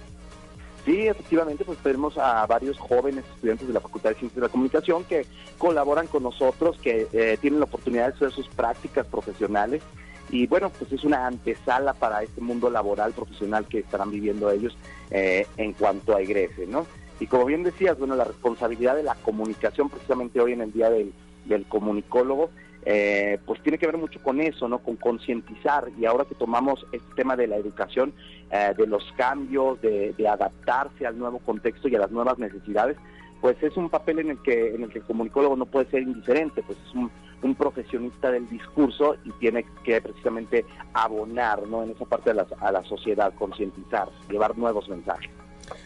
[0.84, 4.48] Sí, efectivamente, pues tenemos a varios jóvenes estudiantes de la Facultad de Ciencias de la
[4.48, 5.26] Comunicación que
[5.58, 9.82] colaboran con nosotros, que eh, tienen la oportunidad de hacer sus prácticas profesionales
[10.30, 14.76] y bueno, pues es una antesala para este mundo laboral profesional que estarán viviendo ellos
[15.10, 16.86] eh, en cuanto a egrese, ¿no?
[17.18, 20.88] Y como bien decías, bueno, la responsabilidad de la comunicación precisamente hoy en el Día
[20.90, 21.12] del,
[21.68, 22.50] Comunicólogo,
[22.86, 24.78] eh, pues tiene que ver mucho con eso, ¿no?
[24.78, 28.12] Con concientizar y ahora que tomamos este tema de la educación,
[28.52, 32.96] eh, de los cambios, de adaptarse al nuevo contexto y a las nuevas necesidades,
[33.40, 36.02] pues es un papel en el que en el que el comunicólogo no puede ser
[36.02, 37.10] indiferente, pues es un,
[37.56, 41.82] profesionista del discurso y tiene que precisamente abonar ¿no?
[41.82, 45.30] en esa parte de a la sociedad, concientizar, llevar nuevos mensajes.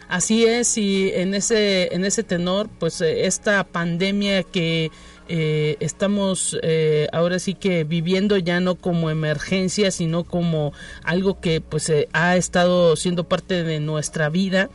[0.07, 4.91] Así es, y en ese, en ese tenor, pues eh, esta pandemia que
[5.27, 11.61] eh, estamos eh, ahora sí que viviendo ya no como emergencia, sino como algo que
[11.61, 14.69] pues ha estado siendo parte de nuestra vida,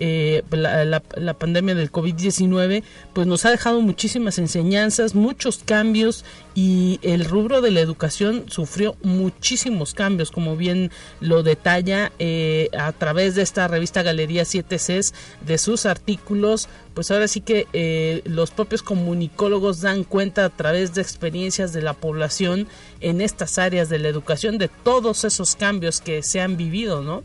[0.00, 2.82] eh, la, pandemia del COVID-19,
[3.12, 6.24] pues nos ha dejado muchísimas enseñanzas, muchos cambios
[6.54, 10.90] y el rubro de la educación sufrió muchísimos cambios, como bien
[11.20, 15.12] lo detalla eh, a través de esta revista Galería 7Cs,
[15.46, 20.94] de sus artículos, pues ahora sí que eh, los propios comunicólogos dan cuenta a través
[20.94, 22.68] de experiencias de la población
[23.00, 27.22] en estas áreas de la educación de todos esos cambios que se han vivido, ¿no?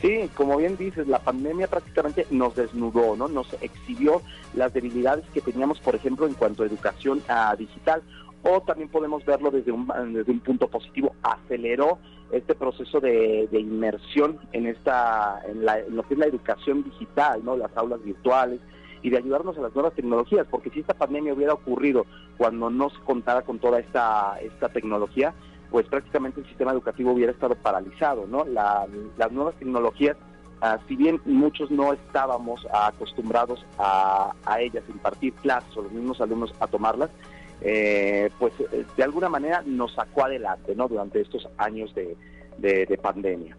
[0.00, 3.28] Sí, como bien dices, la pandemia prácticamente nos desnudó, ¿no?
[3.28, 4.20] Nos exhibió
[4.54, 7.22] las debilidades que teníamos, por ejemplo, en cuanto a educación
[7.58, 8.02] digital.
[8.42, 11.98] O también podemos verlo desde un, desde un punto positivo, aceleró
[12.30, 17.56] este proceso de, inmersión en esta en, lo que es la educación digital, ¿no?
[17.56, 18.60] Las aulas virtuales
[19.02, 22.90] y de ayudarnos a las nuevas tecnologías, porque si esta pandemia hubiera ocurrido cuando no
[22.90, 25.34] se contara con toda esta esta tecnología,
[25.70, 28.44] pues prácticamente el sistema educativo hubiera estado paralizado, ¿no?
[28.44, 30.16] las nuevas tecnologías
[30.62, 36.54] Ah, si bien muchos no estábamos acostumbrados a, ellas, impartir clases o los mismos alumnos
[36.60, 37.10] a tomarlas,
[37.60, 40.88] eh, pues eh, de alguna manera nos sacó adelante ¿no?
[40.88, 42.16] durante estos años de,
[43.02, 43.56] pandemia.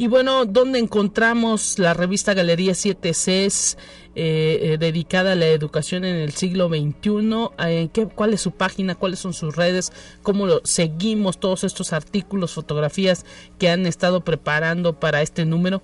[0.00, 3.76] Y bueno, ¿dónde encontramos la revista Galería 7Cs
[4.14, 7.90] eh, dedicada a la educación en el siglo XXI?
[7.92, 8.94] qué, ¿Cuál es su página?
[8.94, 9.92] ¿Cuáles son sus redes?
[10.22, 13.26] ¿Cómo lo, seguimos todos estos artículos, fotografías
[13.58, 15.82] que han estado preparando para este número?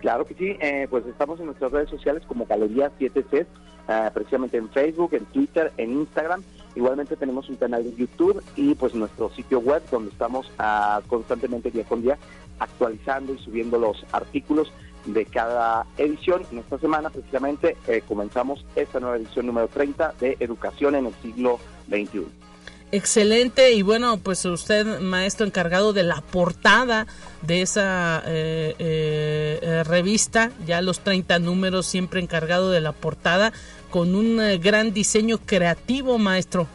[0.00, 3.46] Claro que sí, eh, pues estamos en nuestras redes sociales como Galería 7C,
[3.90, 6.42] eh, precisamente en Facebook, en Twitter, en Instagram.
[6.74, 11.70] Igualmente tenemos un canal de YouTube y pues nuestro sitio web donde estamos ah, constantemente
[11.70, 12.18] día con día
[12.58, 14.72] actualizando y subiendo los artículos
[15.06, 16.42] de cada edición.
[16.50, 21.14] En esta semana precisamente eh, comenzamos esta nueva edición número 30 de Educación en el
[21.22, 21.58] siglo
[21.88, 22.43] XXI.
[22.94, 27.08] Excelente y bueno, pues usted maestro encargado de la portada
[27.42, 33.52] de esa eh, eh, eh, revista, ya los 30 números siempre encargado de la portada,
[33.90, 36.68] con un gran diseño creativo, maestro.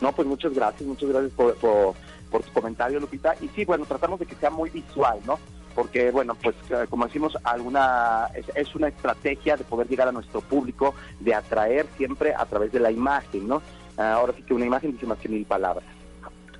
[0.00, 3.34] No, pues muchas gracias, muchas gracias por, por, tu comentario, Lupita.
[3.40, 5.40] Y sí, bueno, tratamos de que sea muy visual, ¿no?
[5.74, 6.54] Porque, bueno, pues
[6.88, 12.34] como decimos, alguna es una estrategia de poder llegar a nuestro público, de atraer siempre
[12.36, 13.62] a través de la imagen, ¿no?
[14.10, 15.84] Ahora sí que una imagen dice más que mil palabras.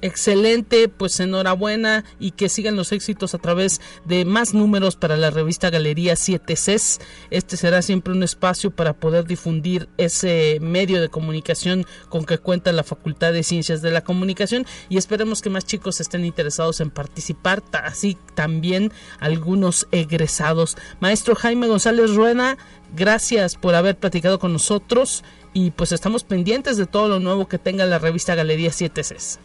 [0.04, 5.30] Excelente, pues enhorabuena y que sigan los éxitos a través de más números para la
[5.30, 7.00] revista Galería 7Cs.
[7.30, 12.72] Este será siempre un espacio para poder difundir ese medio de comunicación con que cuenta
[12.72, 16.90] la Facultad de Ciencias de la Comunicación y esperemos que más chicos estén interesados en
[16.90, 18.90] participar, así también
[19.20, 20.76] algunos egresados.
[20.98, 22.58] Maestro Jaime González Rueda,
[22.96, 25.22] gracias por haber platicado con nosotros
[25.52, 29.38] y pues estamos pendientes de todo lo nuevo que tenga la revista Galería 7Cs.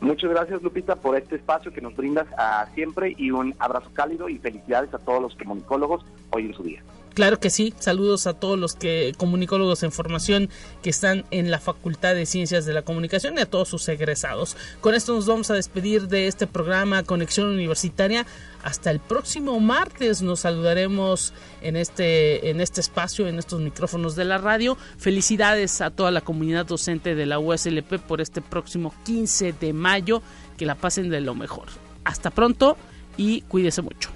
[0.00, 4.28] Muchas gracias Lupita por este espacio que nos brindas a siempre y un abrazo cálido
[4.28, 6.82] y felicidades a todos los comunicólogos hoy en su día.
[7.16, 10.50] Claro que sí, saludos a todos los que comunicólogos en formación
[10.82, 14.54] que están en la Facultad de Ciencias de la Comunicación y a todos sus egresados.
[14.82, 18.26] Con esto nos vamos a despedir de este programa Conexión Universitaria.
[18.62, 24.26] Hasta el próximo martes nos saludaremos en este, en este espacio, en estos micrófonos de
[24.26, 24.76] la radio.
[24.98, 30.20] Felicidades a toda la comunidad docente de la USLP por este próximo 15 de mayo.
[30.58, 31.68] Que la pasen de lo mejor.
[32.04, 32.76] Hasta pronto
[33.16, 34.10] y cuídese mucho.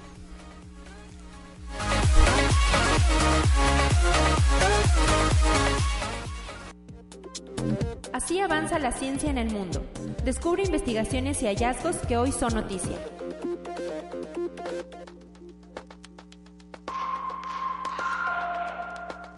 [8.13, 9.83] Así avanza la ciencia en el mundo.
[10.23, 12.97] Descubre investigaciones y hallazgos que hoy son noticia.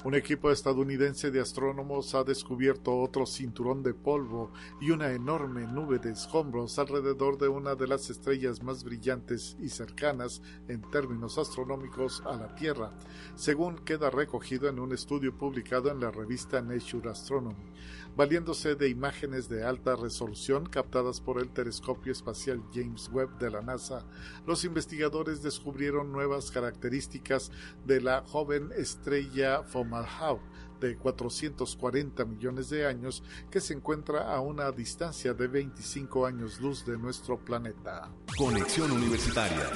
[0.03, 4.51] Un equipo estadounidense de astrónomos ha descubierto otro cinturón de polvo
[4.81, 9.69] y una enorme nube de escombros alrededor de una de las estrellas más brillantes y
[9.69, 12.91] cercanas en términos astronómicos a la Tierra,
[13.35, 17.71] según queda recogido en un estudio publicado en la revista Nature Astronomy
[18.15, 23.61] valiéndose de imágenes de alta resolución captadas por el telescopio espacial James Webb de la
[23.61, 24.05] NASA,
[24.45, 27.51] los investigadores descubrieron nuevas características
[27.85, 30.41] de la joven estrella Fomalhaut
[30.79, 36.85] de 440 millones de años que se encuentra a una distancia de 25 años luz
[36.85, 38.09] de nuestro planeta.
[38.37, 39.69] Conexión Universitaria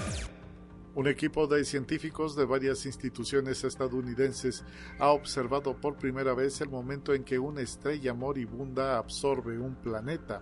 [0.98, 4.64] un equipo de científicos de varias instituciones estadounidenses
[4.98, 10.42] ha observado por primera vez el momento en que una estrella moribunda absorbe un planeta.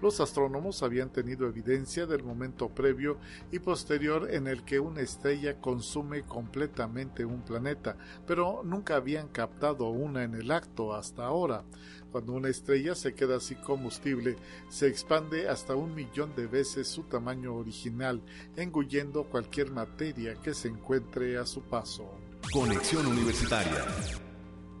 [0.00, 3.18] Los astrónomos habían tenido evidencia del momento previo
[3.50, 7.96] y posterior en el que una estrella consume completamente un planeta,
[8.28, 11.64] pero nunca habían captado una en el acto hasta ahora.
[12.12, 14.36] Cuando una estrella se queda sin combustible,
[14.68, 18.22] se expande hasta un millón de veces su tamaño original,
[18.56, 22.10] engullendo cualquier materia que se encuentre a su paso.
[22.52, 23.84] Conexión Universitaria.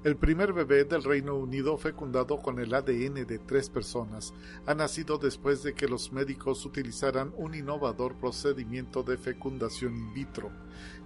[0.06, 4.32] El primer bebé del Reino Unido fecundado con el ADN de tres personas
[4.64, 10.52] ha nacido después de que los médicos utilizaran un innovador procedimiento de fecundación in vitro.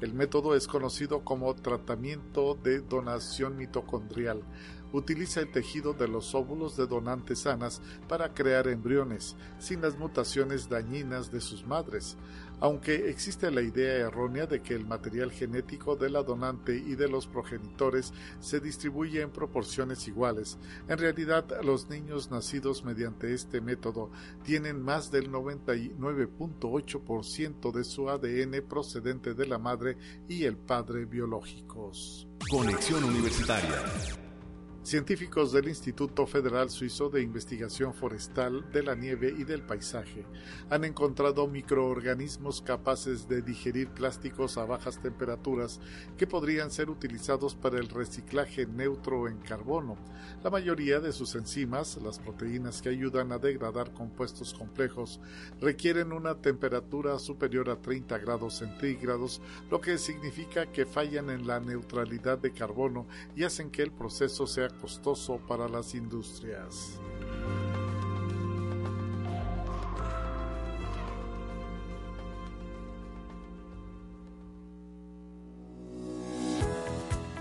[0.03, 4.43] El método es conocido como tratamiento de donación mitocondrial
[4.93, 10.68] utiliza el tejido de los óvulos de donantes sanas para crear embriones, sin las mutaciones
[10.68, 12.16] dañinas de sus madres.
[12.61, 17.09] aunque existe la idea errónea de que el material genético de la donante y de
[17.09, 20.59] los progenitores se distribuye en proporciones iguales.
[20.86, 24.11] En realidad, los niños nacidos mediante este método
[24.45, 29.97] tienen más del 99.8% de su ADN procedente de la madre
[30.28, 32.28] y el padre biológicos.
[32.51, 34.20] Conexión Universitaria.
[34.83, 40.24] Científicos del Instituto Federal Suizo de Investigación Forestal de la Nieve y del Paisaje
[40.70, 45.81] han encontrado microorganismos capaces de digerir plásticos a bajas temperaturas
[46.16, 49.99] que podrían ser utilizados para el reciclaje neutro en carbono.
[50.43, 55.20] La mayoría de sus enzimas, las proteínas que ayudan a degradar compuestos complejos,
[55.61, 61.61] requieren una temperatura superior a 30 grados centígrados, lo que significa que fallan en la
[61.61, 63.07] neutralidad de carbono
[63.37, 67.01] y hacen que el proceso sea costoso para las industrias.